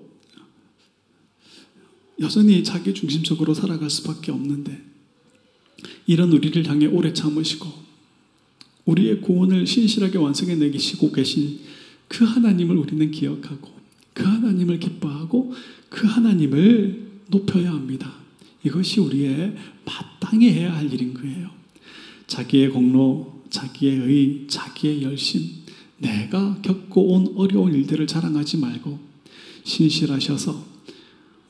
여전히 2.20 2.62
자기 2.62 2.92
중심적으로 2.92 3.54
살아갈 3.54 3.88
수밖에 3.88 4.30
없는데 4.30 4.82
이런 6.06 6.32
우리를 6.32 6.66
향해 6.68 6.86
오래 6.86 7.12
참으시고 7.12 7.66
우리의 8.84 9.20
구원을 9.20 9.66
신실하게 9.66 10.18
완성해 10.18 10.56
내기시고 10.56 11.12
계신 11.12 11.60
그 12.08 12.24
하나님을 12.24 12.76
우리는 12.76 13.10
기억하고 13.10 13.70
그 14.12 14.24
하나님을 14.24 14.78
기뻐하고 14.80 15.54
그 15.88 16.06
하나님을 16.06 17.08
높여야 17.28 17.72
합니다. 17.72 18.12
이것이 18.64 19.00
우리의 19.00 19.56
마땅히 19.84 20.50
해야 20.50 20.74
할 20.74 20.92
일인 20.92 21.14
거예요. 21.14 21.50
자기의 22.26 22.70
공로, 22.70 23.42
자기의 23.48 23.98
의, 23.98 24.44
자기의 24.48 25.02
열심, 25.02 25.42
내가 25.98 26.60
겪고 26.62 27.12
온 27.12 27.34
어려운 27.36 27.74
일들을 27.74 28.06
자랑하지 28.06 28.58
말고 28.58 28.98
신실하셔서 29.64 30.69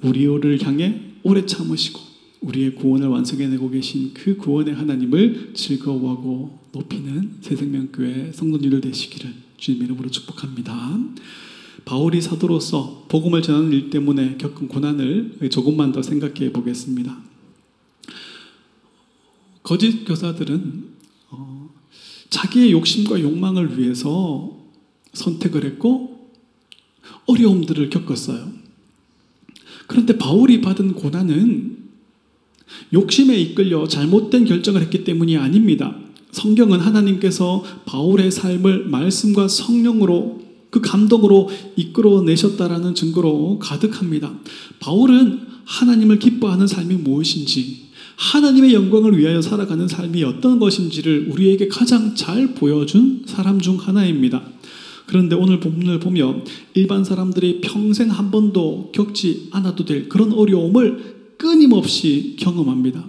우리를 0.03 0.63
향해 0.63 1.01
오래 1.23 1.45
참으시고 1.45 2.01
우리의 2.41 2.75
구원을 2.75 3.09
완성해내고 3.09 3.71
계신 3.71 4.15
그 4.15 4.37
구원의 4.37 4.75
하나님을 4.75 5.53
즐거워하고 5.55 6.59
높이는 6.73 7.37
새생명교회 7.43 8.33
성도님들 8.33 8.81
되시기를 8.81 9.35
주님 9.59 9.83
이름으로 9.83 10.11
축복합니다. 10.11 10.99
바울이 11.85 12.21
사도로서 12.21 13.07
복음을 13.09 13.43
전하는 13.43 13.73
일 13.73 13.91
때문에 13.91 14.37
겪은 14.39 14.69
고난을 14.69 15.51
조금만 15.51 15.93
더 15.93 16.03
생각해 16.03 16.53
보겠습니다. 16.53 17.19
거짓 19.63 20.05
교사들은 20.05 20.85
어, 21.31 21.71
자기의 22.31 22.73
욕심과 22.73 23.21
욕망을 23.21 23.79
위해서 23.79 24.59
선택을 25.13 25.65
했고 25.65 26.31
어려움들을 27.27 27.91
겪었어요. 27.91 28.60
그런데 29.91 30.17
바울이 30.17 30.61
받은 30.61 30.93
고난은 30.95 31.79
욕심에 32.93 33.37
이끌려 33.37 33.89
잘못된 33.89 34.45
결정을 34.45 34.83
했기 34.83 35.03
때문이 35.03 35.37
아닙니다. 35.37 35.97
성경은 36.31 36.79
하나님께서 36.79 37.65
바울의 37.87 38.31
삶을 38.31 38.85
말씀과 38.85 39.49
성령으로 39.49 40.43
그 40.71 40.81
감동으로 40.81 41.51
이끌어내셨다라는 41.75 42.95
증거로 42.95 43.59
가득합니다. 43.59 44.33
바울은 44.79 45.41
하나님을 45.65 46.21
기뻐하는 46.21 46.69
삶이 46.69 46.95
무엇인지, 46.95 47.89
하나님의 48.15 48.73
영광을 48.73 49.19
위하여 49.19 49.43
살아가는 49.43 49.89
삶이 49.89 50.23
어떤 50.23 50.61
것인지를 50.61 51.27
우리에게 51.33 51.67
가장 51.67 52.15
잘 52.15 52.55
보여준 52.55 53.25
사람 53.27 53.61
중 53.61 53.77
하나입니다. 53.77 54.41
그런데 55.11 55.35
오늘 55.35 55.59
본문을 55.59 55.99
보면 55.99 56.45
일반 56.75 57.03
사람들이 57.03 57.63
평생 57.63 58.11
한 58.11 58.31
번도 58.31 58.93
겪지 58.95 59.49
않아도 59.51 59.85
될 59.85 60.09
그런 60.09 60.33
어려움을 60.33 61.35
끊임없이 61.37 62.37
경험합니다. 62.39 63.05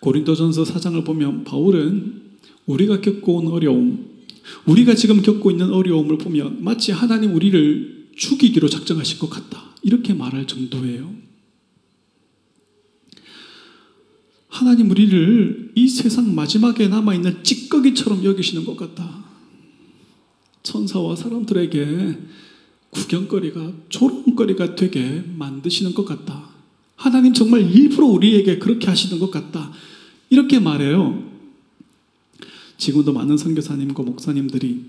고린도전서 0.00 0.64
4장을 0.64 1.04
보면 1.04 1.44
바울은 1.44 2.22
우리가 2.66 3.00
겪고 3.00 3.36
온 3.36 3.46
어려움, 3.46 4.06
우리가 4.66 4.96
지금 4.96 5.22
겪고 5.22 5.52
있는 5.52 5.72
어려움을 5.72 6.18
보면 6.18 6.64
마치 6.64 6.90
하나님 6.90 7.32
우리를 7.32 8.08
죽이기로 8.16 8.68
작정하신 8.68 9.20
것 9.20 9.30
같다. 9.30 9.76
이렇게 9.82 10.14
말할 10.14 10.48
정도예요. 10.48 11.14
하나님 14.48 14.90
우리를 14.90 15.74
이 15.76 15.88
세상 15.88 16.34
마지막에 16.34 16.88
남아있는 16.88 17.44
찌꺼기처럼 17.44 18.24
여기시는 18.24 18.64
것 18.64 18.76
같다. 18.76 19.29
천사와 20.70 21.16
사람들에게 21.16 22.18
구경거리가 22.90 23.72
조롱거리가 23.88 24.76
되게 24.76 25.24
만드시는 25.36 25.94
것 25.94 26.04
같다. 26.04 26.48
하나님 26.94 27.32
정말 27.32 27.68
일부러 27.68 28.06
우리에게 28.06 28.58
그렇게 28.58 28.86
하시는 28.86 29.18
것 29.18 29.32
같다. 29.32 29.72
이렇게 30.28 30.60
말해요. 30.60 31.24
지금도 32.76 33.12
많은 33.12 33.36
선교사님과 33.36 34.02
목사님들이 34.04 34.84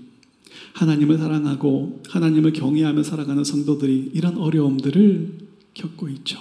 하나님을 0.74 1.18
사랑하고 1.18 2.02
하나님을 2.08 2.52
경외하며 2.52 3.02
살아가는 3.02 3.42
성도들이 3.42 4.12
이런 4.14 4.38
어려움들을 4.38 5.38
겪고 5.74 6.08
있죠. 6.10 6.38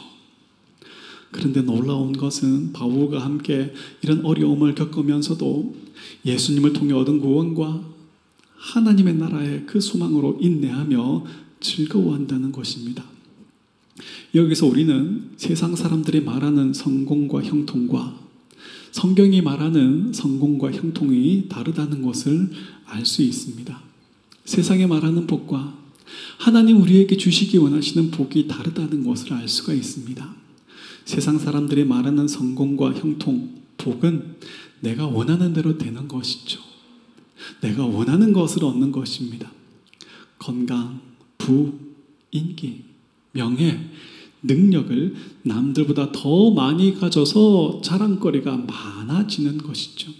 그런데 1.31 1.61
놀라운 1.61 2.13
것은 2.13 2.73
바울과 2.73 3.23
함께 3.23 3.73
이런 4.03 4.23
어려움을 4.23 4.75
겪으면서도 4.75 5.75
예수님을 6.25 6.73
통해 6.73 6.93
얻은 6.93 7.19
구원과 7.19 8.00
하나님의 8.61 9.15
나라의 9.15 9.65
그 9.65 9.81
소망으로 9.81 10.37
인내하며 10.39 11.25
즐거워한다는 11.59 12.51
것입니다. 12.51 13.03
여기서 14.35 14.67
우리는 14.67 15.31
세상 15.35 15.75
사람들이 15.75 16.21
말하는 16.21 16.73
성공과 16.73 17.41
형통과 17.41 18.15
성경이 18.91 19.41
말하는 19.41 20.13
성공과 20.13 20.71
형통이 20.71 21.47
다르다는 21.49 22.01
것을 22.01 22.49
알 22.85 23.05
수 23.05 23.21
있습니다. 23.23 23.81
세상에 24.45 24.85
말하는 24.85 25.27
복과 25.27 25.77
하나님 26.37 26.81
우리에게 26.81 27.17
주시기 27.17 27.57
원하시는 27.57 28.11
복이 28.11 28.47
다르다는 28.47 29.03
것을 29.03 29.33
알 29.33 29.47
수가 29.47 29.73
있습니다. 29.73 30.35
세상 31.05 31.39
사람들이 31.39 31.85
말하는 31.85 32.27
성공과 32.27 32.93
형통, 32.93 33.61
복은 33.77 34.35
내가 34.81 35.07
원하는 35.07 35.53
대로 35.53 35.77
되는 35.77 36.07
것이죠. 36.07 36.70
내가 37.59 37.85
원하는 37.85 38.33
것을 38.33 38.63
얻는 38.63 38.91
것입니다. 38.91 39.51
건강, 40.39 41.01
부, 41.37 41.73
인기, 42.31 42.83
명예, 43.33 43.89
능력을 44.43 45.15
남들보다 45.43 46.11
더 46.11 46.51
많이 46.51 46.95
가져서 46.95 47.81
자랑거리가 47.83 48.57
많아지는 48.57 49.57
것이죠. 49.57 50.11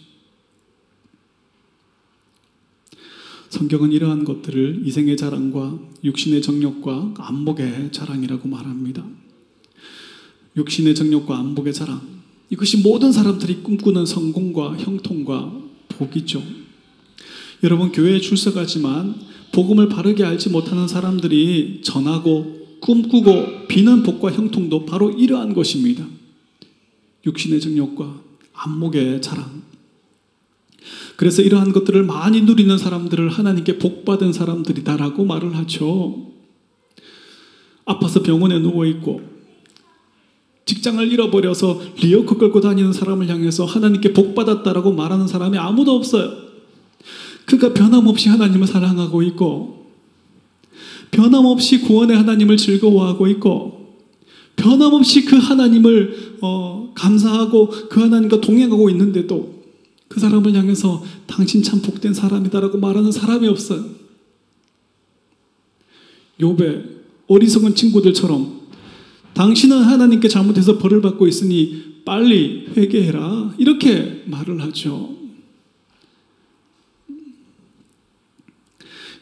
성경은 3.50 3.91
이러한 3.91 4.24
것들을 4.24 4.84
이생의 4.86 5.17
자랑과 5.17 5.78
육신의 6.04 6.41
정욕과 6.41 7.15
안목의 7.17 7.91
자랑이라고 7.91 8.48
말합니다. 8.48 9.06
육신의 10.56 10.96
정욕과 10.96 11.38
안목의 11.38 11.74
자랑. 11.74 12.02
이것이 12.50 12.78
모든 12.78 13.12
사람들이 13.12 13.63
꿈꾸는 13.63 14.06
성공과 14.06 14.78
형통과 14.78 15.52
복이죠. 15.89 16.61
여러분, 17.63 17.91
교회에 17.91 18.19
출석하지만 18.19 19.15
복음을 19.52 19.88
바르게 19.89 20.24
알지 20.24 20.50
못하는 20.50 20.88
사람들이 20.88 21.82
전하고 21.84 22.62
꿈꾸고 22.80 23.67
비는 23.67 24.02
복과 24.04 24.32
형통도 24.32 24.86
바로 24.86 25.12
이러한 25.12 25.54
것입니다. 25.54 26.06
육신의 27.26 27.62
정욕과 27.62 28.21
안목의 28.54 29.21
자랑. 29.21 29.62
그래서 31.15 31.43
이러한 31.43 31.71
것들을 31.71 32.02
많이 32.04 32.41
누리는 32.41 32.76
사람들을 32.78 33.30
하나님께 33.30 33.78
복받은 33.78 34.34
사람들이다라고 34.34 35.24
말을 35.26 35.56
하죠. 35.58 36.32
아파서 37.86 38.24
병원에 38.24 38.58
누워있고 38.58 39.21
직장을 40.65 41.12
잃어버려서 41.12 41.82
리어커 42.02 42.38
끌고 42.38 42.62
다니는 42.62 42.93
사람을 42.93 43.28
향해서 43.30 43.65
하나님께 43.65 44.13
복받았다라고 44.13 44.93
말하는 44.93 45.28
사람이 45.28 45.58
아무도 45.60 45.95
없어요. 45.95 46.40
그가 47.51 47.73
변함없이 47.73 48.29
하나님을 48.29 48.65
사랑하고 48.65 49.21
있고 49.23 49.87
변함없이 51.11 51.81
구원의 51.81 52.15
하나님을 52.15 52.55
즐거워하고 52.55 53.27
있고 53.27 53.97
변함없이 54.55 55.25
그 55.25 55.35
하나님을 55.35 56.37
어, 56.41 56.93
감사하고 56.95 57.67
그 57.89 57.99
하나님과 57.99 58.39
동행하고 58.39 58.89
있는데도 58.91 59.61
그 60.07 60.21
사람을 60.21 60.53
향해서 60.53 61.03
당신 61.27 61.61
참 61.61 61.81
복된 61.81 62.13
사람이다라고 62.13 62.77
말하는 62.77 63.11
사람이 63.11 63.47
없어요. 63.49 63.83
요배 66.39 66.83
어리석은 67.27 67.75
친구들처럼 67.75 68.61
당신은 69.33 69.83
하나님께 69.83 70.29
잘못해서 70.29 70.77
벌을 70.77 71.01
받고 71.01 71.27
있으니 71.27 72.01
빨리 72.05 72.67
회개해라 72.77 73.55
이렇게 73.57 74.23
말을 74.27 74.61
하죠. 74.61 75.20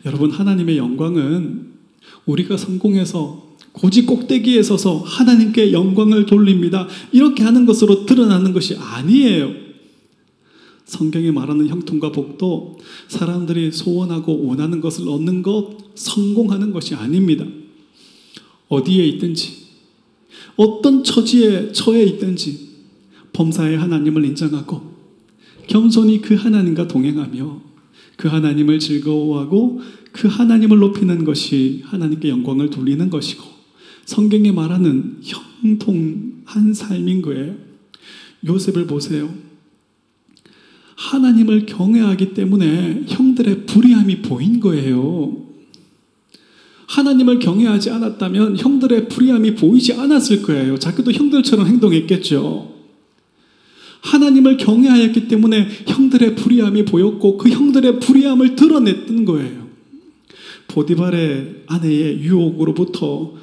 여러분 0.06 0.32
하나님의 0.32 0.78
영광은 0.78 1.74
우리가 2.26 2.58
성공해서 2.58 3.50
고지 3.72 4.06
꼭대기에 4.06 4.64
서서 4.64 5.00
하나님께 5.00 5.72
영광을 5.72 6.26
돌립니다. 6.26 6.88
이렇게 7.12 7.44
하는 7.44 7.66
것으로 7.66 8.06
드러나는 8.06 8.54
것이 8.54 8.76
아니에요. 8.76 9.70
성경이 10.86 11.32
말하는 11.32 11.68
형통과 11.68 12.12
복도 12.12 12.80
사람들이 13.08 13.72
소원하고 13.72 14.46
원하는 14.48 14.82
것을 14.82 15.08
얻는 15.08 15.44
것, 15.44 15.78
성공하는 15.94 16.72
것이 16.72 16.96
아닙니다. 16.96 17.46
어디에 18.70 19.06
있든지, 19.08 19.68
어떤 20.56 21.04
처지에 21.04 21.72
처해 21.74 22.04
있든지, 22.04 22.70
범사의 23.34 23.78
하나님을 23.78 24.26
인정하고, 24.26 24.82
겸손히 25.68 26.22
그 26.22 26.34
하나님과 26.34 26.88
동행하며, 26.88 27.69
그 28.20 28.28
하나님을 28.28 28.80
즐거워하고, 28.80 29.80
그 30.12 30.28
하나님을 30.28 30.78
높이는 30.78 31.24
것이 31.24 31.84
하나님께 31.86 32.28
영광을 32.28 32.70
돌리는 32.70 33.10
것이고, 33.10 33.42
성경이 34.04 34.52
말하는 34.52 35.20
형통한 35.22 36.74
삶인 36.74 37.22
거예요. 37.22 37.56
요셉을 38.46 38.88
보세요. 38.88 39.34
하나님을 40.98 41.66
경외하기 41.66 42.34
때문에 42.34 43.06
형들의 43.08 43.66
불의함이 43.66 44.22
보인 44.24 44.60
거예요. 44.60 45.46
하나님을 46.88 47.40
경외하지 47.40 47.90
않았다면 47.90 48.58
형들의 48.58 49.08
불의함이 49.08 49.56
보이지 49.56 49.94
않았을 49.94 50.42
거예요. 50.42 50.78
자기도 50.78 51.14
형들처럼 51.14 51.68
행동했겠죠. 51.68 52.79
하나님을 54.02 54.58
경외하였기 54.58 55.28
때문에 55.28 55.68
형들의 55.88 56.36
불의함이 56.36 56.86
보였고 56.86 57.38
그 57.38 57.50
형들의 57.50 58.00
불의함을 58.00 58.56
드러냈던 58.56 59.26
거예요. 59.26 59.68
보디발의 60.68 61.64
아내의 61.68 62.20
유혹으로부터 62.22 63.34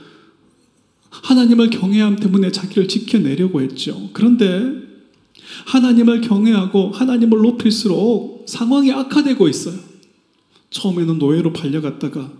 하나님을 1.11 1.71
경외함 1.71 2.17
때문에 2.17 2.53
자기를 2.53 2.89
지켜내려고 2.89 3.61
했죠. 3.63 4.11
그런데 4.13 4.87
하나님을 5.67 6.21
경외하고 6.21 6.91
하나님을 6.91 7.39
높일수록 7.39 8.45
상황이 8.49 8.93
악화되고 8.93 9.49
있어요. 9.49 9.79
처음에는 10.71 11.19
노예로 11.19 11.53
팔려갔다가 11.53 12.33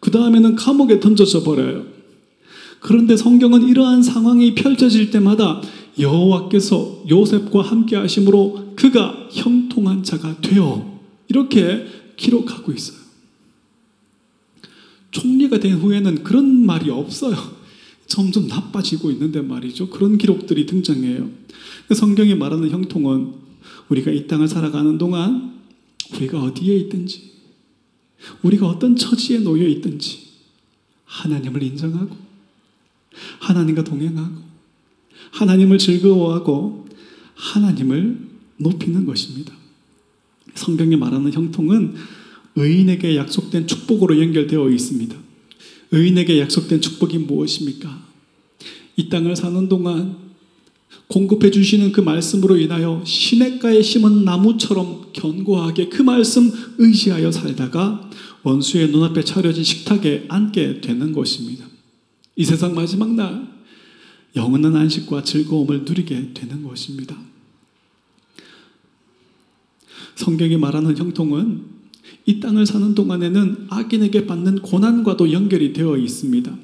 그 0.00 0.10
다음에는 0.10 0.56
감옥에 0.56 1.00
던져져 1.00 1.42
버려요. 1.42 1.84
그런데 2.80 3.16
성경은 3.16 3.68
이러한 3.68 4.02
상황이 4.02 4.54
펼쳐질 4.54 5.10
때마다 5.10 5.62
여호와께서 5.98 7.04
요셉과 7.08 7.62
함께 7.62 7.96
하심으로 7.96 8.74
그가 8.76 9.28
형통한 9.30 10.02
자가 10.02 10.40
되어 10.40 11.00
이렇게 11.28 11.86
기록하고 12.16 12.72
있어요. 12.72 12.98
총리가 15.10 15.60
된 15.60 15.74
후에는 15.74 16.22
그런 16.22 16.64
말이 16.64 16.90
없어요. 16.90 17.36
점점 18.06 18.46
나빠지고 18.46 19.10
있는데 19.12 19.40
말이죠. 19.40 19.88
그런 19.90 20.18
기록들이 20.18 20.66
등장해요. 20.66 21.30
성경이 21.94 22.34
말하는 22.34 22.70
형통은 22.70 23.34
우리가 23.88 24.10
이 24.10 24.26
땅을 24.26 24.48
살아가는 24.48 24.98
동안 24.98 25.60
우리가 26.14 26.42
어디에 26.42 26.76
있든지 26.76 27.32
우리가 28.42 28.66
어떤 28.66 28.96
처지에 28.96 29.38
놓여 29.38 29.66
있든지 29.66 30.20
하나님을 31.04 31.62
인정하고 31.62 32.16
하나님과 33.40 33.84
동행하고 33.84 34.41
하나님을 35.32 35.78
즐거워하고 35.78 36.86
하나님을 37.34 38.18
높이는 38.58 39.04
것입니다. 39.04 39.52
성경이 40.54 40.96
말하는 40.96 41.32
형통은 41.32 41.94
의인에게 42.54 43.16
약속된 43.16 43.66
축복으로 43.66 44.20
연결되어 44.20 44.70
있습니다. 44.70 45.16
의인에게 45.90 46.40
약속된 46.40 46.80
축복이 46.80 47.18
무엇입니까? 47.18 48.06
이 48.96 49.08
땅을 49.08 49.36
사는 49.36 49.68
동안 49.68 50.16
공급해 51.08 51.50
주시는 51.50 51.92
그 51.92 52.00
말씀으로 52.00 52.58
인하여 52.58 53.02
시냇가에 53.04 53.82
심은 53.82 54.24
나무처럼 54.24 55.12
견고하게 55.12 55.88
그 55.88 56.02
말씀 56.02 56.50
의지하여 56.78 57.32
살다가 57.32 58.10
원수의 58.42 58.88
눈앞에 58.90 59.22
차려진 59.24 59.64
식탁에 59.64 60.26
앉게 60.28 60.80
되는 60.80 61.12
것입니다. 61.12 61.66
이 62.36 62.44
세상 62.44 62.74
마지막 62.74 63.12
날 63.14 63.46
영원한 64.34 64.76
안식과 64.76 65.24
즐거움을 65.24 65.84
누리게 65.84 66.32
되는 66.34 66.62
것입니다. 66.62 67.16
성경이 70.14 70.56
말하는 70.56 70.96
형통은 70.96 71.64
이 72.26 72.40
땅을 72.40 72.66
사는 72.66 72.94
동안에는 72.94 73.66
악인에게 73.68 74.26
받는 74.26 74.62
고난과도 74.62 75.32
연결이 75.32 75.72
되어 75.72 75.96
있습니다. 75.96 76.56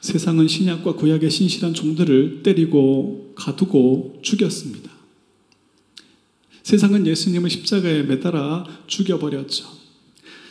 세상은 0.00 0.48
신약과 0.48 0.94
구약의 0.94 1.30
신실한 1.30 1.74
종들을 1.74 2.42
때리고 2.42 3.32
가두고 3.34 4.18
죽였습니다. 4.22 4.90
세상은 6.62 7.06
예수님을 7.06 7.50
십자가에 7.50 8.02
매달아 8.04 8.66
죽여버렸죠. 8.86 9.66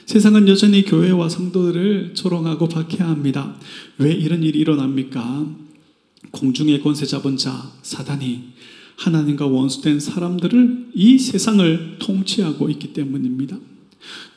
세상은 0.06 0.48
여전히 0.48 0.84
교회와 0.84 1.30
성도들을 1.30 2.16
조롱하고 2.16 2.68
박해합니다. 2.68 3.60
왜 4.00 4.12
이런 4.12 4.44
일이 4.44 4.60
일어납니까? 4.60 5.68
공중의 6.32 6.82
권세 6.82 7.05
잡은 7.05 7.38
자, 7.38 7.72
사단이 7.82 8.49
하나님과 8.97 9.47
원수된 9.47 9.99
사람들을 9.99 10.89
이 10.93 11.17
세상을 11.17 11.97
통치하고 11.99 12.70
있기 12.70 12.93
때문입니다. 12.93 13.57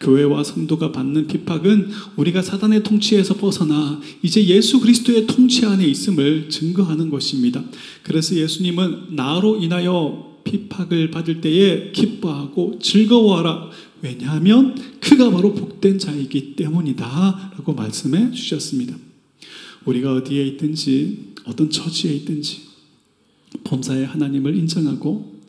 교회와 0.01 0.43
성도가 0.43 0.93
받는 0.93 1.29
핍박은 1.29 1.91
우리가 2.17 2.43
사단의 2.43 2.83
통치에서 2.83 3.35
벗어나 3.35 4.01
이제 4.23 4.45
예수 4.47 4.81
그리스도의 4.81 5.27
통치 5.27 5.65
안에 5.65 5.87
있음을 5.87 6.49
증거하는 6.49 7.11
것입니다. 7.11 7.63
그래서 8.03 8.35
예수님은 8.35 9.15
나로 9.15 9.61
인하여 9.61 10.41
핍박을 10.45 11.11
받을 11.11 11.41
때에 11.41 11.93
기뻐하고 11.93 12.79
즐거워하라. 12.81 13.71
왜냐하면 14.03 14.75
그가 15.01 15.31
바로 15.31 15.55
복된 15.55 15.99
자이기 15.99 16.57
때문이다. 16.57 17.53
라고 17.57 17.75
말씀해 17.75 18.33
주셨습니다. 18.33 18.97
우리가 19.85 20.15
어디에 20.15 20.45
있든지 20.49 21.32
어떤 21.45 21.71
처지에 21.71 22.13
있든지 22.15 22.63
범사의 23.65 24.07
하나님을 24.07 24.57
인정하고 24.57 25.41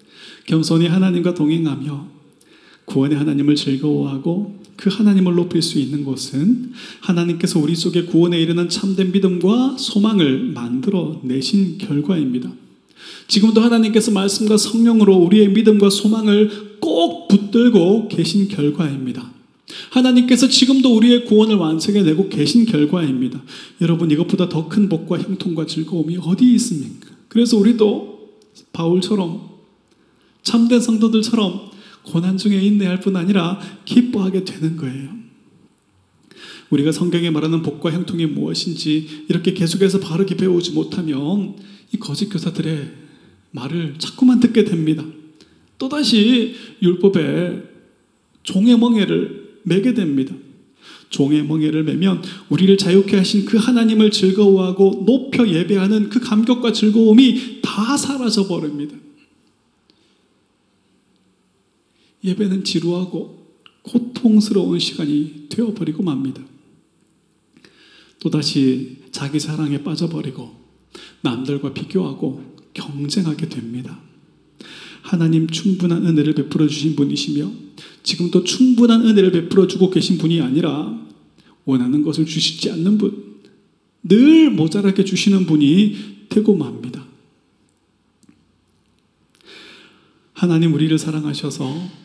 겸손히 0.45 0.87
하나님과 0.87 1.33
동행하며 1.33 2.07
구원의 2.85 3.17
하나님을 3.17 3.55
즐거워하고 3.55 4.61
그 4.75 4.89
하나님을 4.89 5.35
높일 5.35 5.61
수 5.61 5.79
있는 5.79 6.03
곳은 6.03 6.71
하나님께서 7.01 7.59
우리 7.59 7.75
속에 7.75 8.03
구원에 8.03 8.41
이르는 8.41 8.69
참된 8.69 9.11
믿음과 9.11 9.77
소망을 9.77 10.51
만들어 10.53 11.21
내신 11.23 11.77
결과입니다. 11.77 12.51
지금도 13.27 13.61
하나님께서 13.61 14.11
말씀과 14.11 14.57
성령으로 14.57 15.15
우리의 15.15 15.49
믿음과 15.49 15.89
소망을 15.89 16.77
꼭 16.79 17.27
붙들고 17.27 18.09
계신 18.09 18.47
결과입니다. 18.47 19.31
하나님께서 19.91 20.47
지금도 20.47 20.95
우리의 20.95 21.25
구원을 21.25 21.55
완성해 21.55 22.03
내고 22.03 22.29
계신 22.29 22.65
결과입니다. 22.65 23.41
여러분 23.81 24.11
이것보다 24.11 24.49
더 24.49 24.67
큰 24.67 24.89
복과 24.89 25.19
형통과 25.19 25.65
즐거움이 25.65 26.17
어디 26.21 26.53
있습니까? 26.55 27.09
그래서 27.27 27.57
우리도 27.57 28.29
바울처럼 28.71 29.49
참된 30.41 30.79
성도들처럼 30.81 31.71
고난 32.03 32.37
중에 32.37 32.61
인내할 32.61 32.99
뿐 32.99 33.15
아니라 33.15 33.59
기뻐하게 33.85 34.43
되는 34.43 34.75
거예요. 34.77 35.09
우리가 36.69 36.91
성경에 36.91 37.29
말하는 37.29 37.61
복과 37.61 37.91
형통이 37.91 38.25
무엇인지 38.25 39.25
이렇게 39.29 39.53
계속해서 39.53 39.99
바르게 39.99 40.37
배우지 40.37 40.71
못하면 40.71 41.55
이 41.93 41.97
거짓 41.97 42.29
교사들의 42.29 42.91
말을 43.51 43.95
자꾸만 43.99 44.39
듣게 44.39 44.63
됩니다. 44.63 45.05
또다시 45.77 46.55
율법에 46.81 47.63
종의 48.43 48.77
멍에를 48.79 49.42
매게 49.63 49.93
됩니다. 49.93 50.35
종의 51.09 51.43
멍에를 51.45 51.83
매면 51.83 52.23
우리를 52.49 52.75
자유케 52.77 53.17
하신 53.17 53.45
그 53.45 53.57
하나님을 53.57 54.11
즐거워하고 54.11 55.03
높여 55.05 55.47
예배하는 55.47 56.09
그 56.09 56.19
감격과 56.19 56.73
즐거움이 56.73 57.61
다 57.61 57.95
사라져 57.95 58.47
버립니다. 58.47 58.95
예배는 62.23 62.63
지루하고 62.63 63.43
고통스러운 63.83 64.79
시간이 64.79 65.47
되어버리고 65.49 66.03
맙니다. 66.03 66.41
또다시 68.19 69.03
자기 69.11 69.39
사랑에 69.39 69.83
빠져버리고 69.83 70.63
남들과 71.21 71.73
비교하고 71.73 72.55
경쟁하게 72.73 73.49
됩니다. 73.49 73.99
하나님 75.01 75.47
충분한 75.47 76.05
은혜를 76.05 76.33
베풀어 76.33 76.67
주신 76.67 76.95
분이시며 76.95 77.51
지금도 78.03 78.43
충분한 78.43 79.05
은혜를 79.05 79.31
베풀어 79.31 79.67
주고 79.67 79.89
계신 79.89 80.17
분이 80.17 80.41
아니라 80.41 81.01
원하는 81.65 82.03
것을 82.03 82.25
주시지 82.25 82.69
않는 82.71 82.97
분, 82.97 83.39
늘 84.03 84.51
모자라게 84.51 85.05
주시는 85.05 85.45
분이 85.45 85.95
되고 86.29 86.55
맙니다. 86.55 87.05
하나님 90.33 90.73
우리를 90.73 90.97
사랑하셔서 90.97 92.03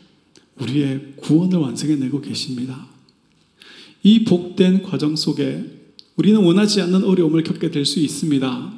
우리의 0.61 1.15
구원을 1.17 1.59
완성해 1.59 1.97
내고 1.97 2.21
계십니다. 2.21 2.87
이 4.05 4.25
복된 4.25 4.83
과정 4.83 5.17
속에 5.17 5.65
우리는 6.17 6.41
원하지 6.41 6.81
않는 6.83 7.05
어려움을 7.05 7.43
겪게 7.43 7.71
될 7.71 7.85
수 7.85 7.99
있습니다. 8.01 8.75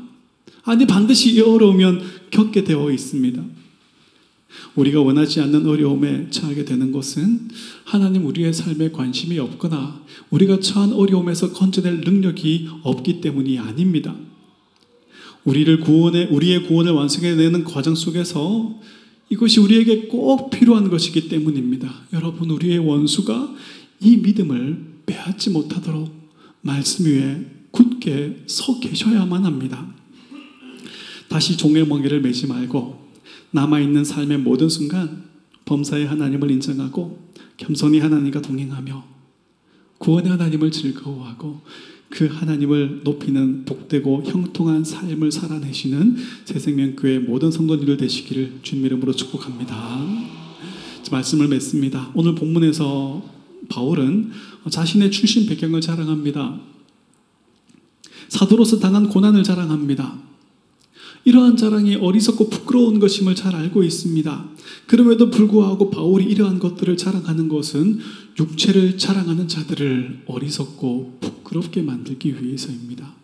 아니, 0.62 0.86
반드시 0.86 1.34
이 1.34 1.40
어려우면 1.40 2.02
겪게 2.30 2.64
되어 2.64 2.90
있습니다. 2.90 3.42
우리가 4.74 5.00
원하지 5.00 5.40
않는 5.40 5.66
어려움에 5.66 6.28
처하게 6.30 6.64
되는 6.64 6.92
것은 6.92 7.48
하나님 7.84 8.26
우리의 8.26 8.52
삶에 8.52 8.90
관심이 8.90 9.38
없거나 9.38 10.02
우리가 10.30 10.60
처한 10.60 10.92
어려움에서 10.92 11.52
건져낼 11.52 12.00
능력이 12.00 12.68
없기 12.82 13.20
때문이 13.20 13.58
아닙니다. 13.58 14.14
우리를 15.44 15.80
구원해, 15.80 16.26
우리의 16.26 16.64
구원을 16.64 16.92
완성해내는 16.92 17.64
과정 17.64 17.94
속에서 17.94 18.78
이것이 19.30 19.60
우리에게 19.60 20.08
꼭 20.08 20.50
필요한 20.50 20.90
것이기 20.90 21.28
때문입니다. 21.28 21.92
여러분, 22.12 22.50
우리의 22.50 22.78
원수가 22.78 23.54
이 24.00 24.16
믿음을 24.18 24.90
빼앗지 25.06 25.50
못하도록 25.50 26.10
말씀 26.62 27.06
위에 27.06 27.46
굳게 27.70 28.44
서 28.46 28.80
계셔야만 28.80 29.44
합니다. 29.44 29.94
다시 31.28 31.56
종의 31.56 31.86
멍에를 31.86 32.20
매지 32.20 32.46
말고 32.48 33.09
남아있는 33.52 34.04
삶의 34.04 34.38
모든 34.38 34.68
순간 34.68 35.24
범사의 35.64 36.06
하나님을 36.06 36.50
인정하고 36.50 37.30
겸손히 37.56 37.98
하나님과 38.00 38.42
동행하며 38.42 39.04
구원의 39.98 40.30
하나님을 40.30 40.70
즐거워하고 40.70 41.60
그 42.08 42.26
하나님을 42.26 43.02
높이는 43.04 43.64
복되고 43.64 44.24
형통한 44.24 44.84
삶을 44.84 45.30
살아내시는 45.30 46.16
새생명교회 46.44 47.20
모든 47.20 47.50
성도님들 47.50 47.96
되시기를 47.98 48.60
주님 48.62 48.86
이름으로 48.86 49.12
축복합니다. 49.12 50.00
말씀을 51.10 51.48
맺습니다. 51.48 52.10
오늘 52.14 52.34
본문에서 52.34 53.22
바울은 53.68 54.30
자신의 54.68 55.10
출신 55.10 55.46
배경을 55.46 55.80
자랑합니다. 55.80 56.60
사도로서 58.28 58.78
당한 58.78 59.08
고난을 59.08 59.42
자랑합니다. 59.42 60.29
이러한 61.24 61.56
자랑이 61.56 61.96
어리석고 61.96 62.48
부끄러운 62.48 62.98
것임을 62.98 63.34
잘 63.34 63.54
알고 63.54 63.82
있습니다. 63.82 64.48
그럼에도 64.86 65.30
불구하고 65.30 65.90
바울이 65.90 66.24
이러한 66.24 66.58
것들을 66.58 66.96
자랑하는 66.96 67.48
것은 67.48 67.98
육체를 68.38 68.96
자랑하는 68.96 69.48
자들을 69.48 70.22
어리석고 70.26 71.18
부끄럽게 71.20 71.82
만들기 71.82 72.42
위해서입니다. 72.42 73.14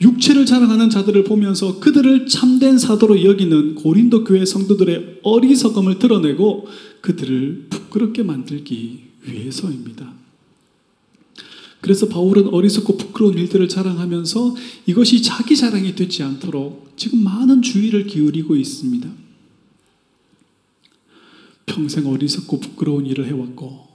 육체를 0.00 0.46
자랑하는 0.46 0.90
자들을 0.90 1.24
보면서 1.24 1.78
그들을 1.78 2.26
참된 2.26 2.78
사도로 2.78 3.24
여기는 3.24 3.76
고린도 3.76 4.24
교회 4.24 4.44
성도들의 4.44 5.20
어리석음을 5.22 5.98
드러내고 5.98 6.66
그들을 7.00 7.66
부끄럽게 7.70 8.22
만들기 8.22 9.04
위해서입니다. 9.22 10.23
그래서 11.84 12.08
바울은 12.08 12.48
어리석고 12.48 12.96
부끄러운 12.96 13.36
일들을 13.36 13.68
자랑하면서 13.68 14.56
이것이 14.86 15.20
자기 15.20 15.54
자랑이 15.54 15.94
되지 15.94 16.22
않도록 16.22 16.94
지금 16.96 17.22
많은 17.22 17.60
주의를 17.60 18.06
기울이고 18.06 18.56
있습니다. 18.56 19.06
평생 21.66 22.06
어리석고 22.06 22.60
부끄러운 22.60 23.04
일을 23.04 23.26
해왔고 23.26 23.86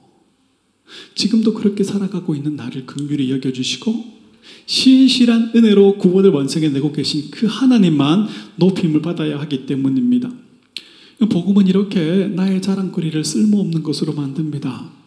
지금도 1.15 1.55
그렇게 1.55 1.83
살아가고 1.83 2.35
있는 2.35 2.55
나를 2.55 2.85
긍휼히 2.85 3.31
여겨주시고 3.31 4.19
신실한 4.67 5.53
은혜로 5.55 5.97
구원을 5.97 6.29
완성해내고 6.29 6.91
계신 6.91 7.31
그 7.31 7.47
하나님만 7.47 8.27
높임을 8.57 9.01
받아야 9.01 9.39
하기 9.39 9.65
때문입니다. 9.65 10.31
복음은 11.27 11.65
이렇게 11.65 12.27
나의 12.27 12.61
자랑거리를 12.61 13.25
쓸모없는 13.25 13.81
것으로 13.81 14.13
만듭니다. 14.13 14.98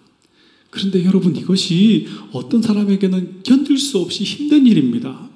그런데 0.73 1.05
여러분 1.05 1.37
이것이 1.37 2.09
어떤 2.33 2.63
사람에게는 2.63 3.43
견딜 3.43 3.77
수 3.77 3.99
없이 3.99 4.25
힘든 4.25 4.67
일입니다. 4.67 5.29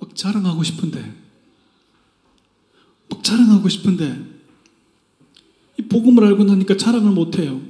막 0.00 0.16
자랑하고 0.16 0.64
싶은데, 0.64 1.14
막 3.08 3.22
자랑하고 3.22 3.68
싶은데, 3.68 4.20
이 5.78 5.82
복음을 5.82 6.24
알고 6.24 6.42
나니까 6.42 6.76
자랑을 6.76 7.12
못해요. 7.12 7.62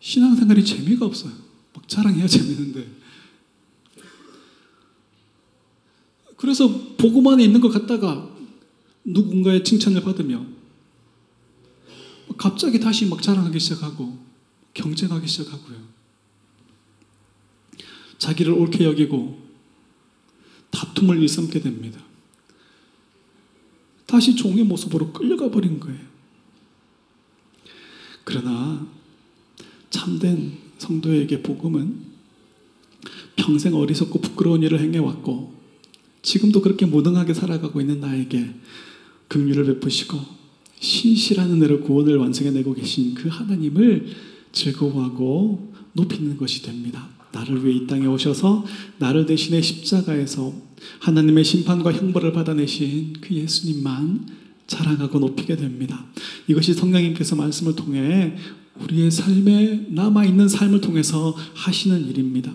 신앙생활이 0.00 0.66
재미가 0.66 1.06
없어요. 1.06 1.32
막 1.72 1.88
자랑해야 1.88 2.26
재밌는데. 2.26 2.86
그래서 6.36 6.68
복음 6.98 7.26
안에 7.28 7.42
있는 7.42 7.62
것 7.62 7.70
같다가 7.70 8.28
누군가의 9.02 9.64
칭찬을 9.64 10.02
받으며 10.02 10.44
갑자기 12.36 12.80
다시 12.80 13.06
막 13.06 13.22
자랑하기 13.22 13.58
시작하고 13.58 14.18
경쟁하기 14.74 15.26
시작하고요. 15.26 15.76
자기를 18.18 18.52
옳게 18.52 18.84
여기고 18.84 19.42
다툼을 20.70 21.20
일삼게 21.22 21.60
됩니다. 21.60 22.00
다시 24.06 24.34
종의 24.34 24.64
모습으로 24.64 25.12
끌려가 25.12 25.50
버린 25.50 25.80
거예요. 25.80 26.00
그러나 28.24 28.86
참된 29.90 30.58
성도에게 30.78 31.42
복음은 31.42 32.14
평생 33.36 33.74
어리석고 33.74 34.20
부끄러운 34.20 34.62
일을 34.62 34.80
행해왔고 34.80 35.54
지금도 36.22 36.62
그렇게 36.62 36.86
무능하게 36.86 37.34
살아가고 37.34 37.80
있는 37.80 38.00
나에게 38.00 38.54
긍휼을 39.28 39.66
베푸시고 39.66 40.43
신실한 40.84 41.50
은혜로 41.50 41.80
구원을 41.80 42.16
완성해내고 42.18 42.74
계신 42.74 43.14
그 43.14 43.28
하나님을 43.28 44.06
즐거워하고 44.52 45.72
높이는 45.94 46.36
것이 46.36 46.62
됩니다. 46.62 47.08
나를 47.32 47.64
위해 47.64 47.76
이 47.76 47.86
땅에 47.86 48.06
오셔서 48.06 48.64
나를 48.98 49.26
대신해 49.26 49.60
십자가에서 49.60 50.52
하나님의 51.00 51.42
심판과 51.42 51.92
형벌을 51.92 52.32
받아내신 52.32 53.14
그 53.20 53.34
예수님만 53.34 54.28
자랑하고 54.66 55.18
높이게 55.18 55.56
됩니다. 55.56 56.04
이것이 56.46 56.74
성령님께서 56.74 57.34
말씀을 57.34 57.74
통해 57.74 58.36
우리의 58.80 59.10
삶에 59.10 59.86
남아있는 59.90 60.48
삶을 60.48 60.80
통해서 60.80 61.34
하시는 61.54 62.08
일입니다. 62.08 62.52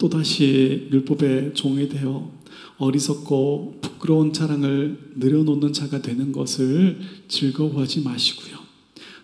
또다시 0.00 0.88
율법의 0.90 1.52
종이 1.52 1.88
되어 1.88 2.32
어리석고 2.78 3.80
부끄러운 3.82 4.32
자랑을 4.32 5.12
늘여놓는 5.16 5.74
자가 5.74 6.00
되는 6.00 6.32
것을 6.32 6.98
즐거워하지 7.28 8.00
마시고요. 8.00 8.58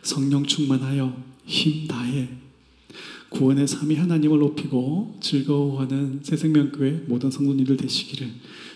성령 0.03 0.45
충만하여 0.45 1.17
힘 1.47 1.89
다해 1.89 2.29
구원의 3.31 3.67
삶이 3.67 3.95
하나님을 3.97 4.39
높이고 4.39 5.17
즐거워하는 5.21 6.21
새생명교회 6.23 7.05
모든 7.07 7.31
성도님들 7.31 7.79
되시기를 7.79 8.31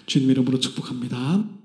주님 0.07 0.31
이름으로 0.31 0.59
축복합니다. 0.59 1.60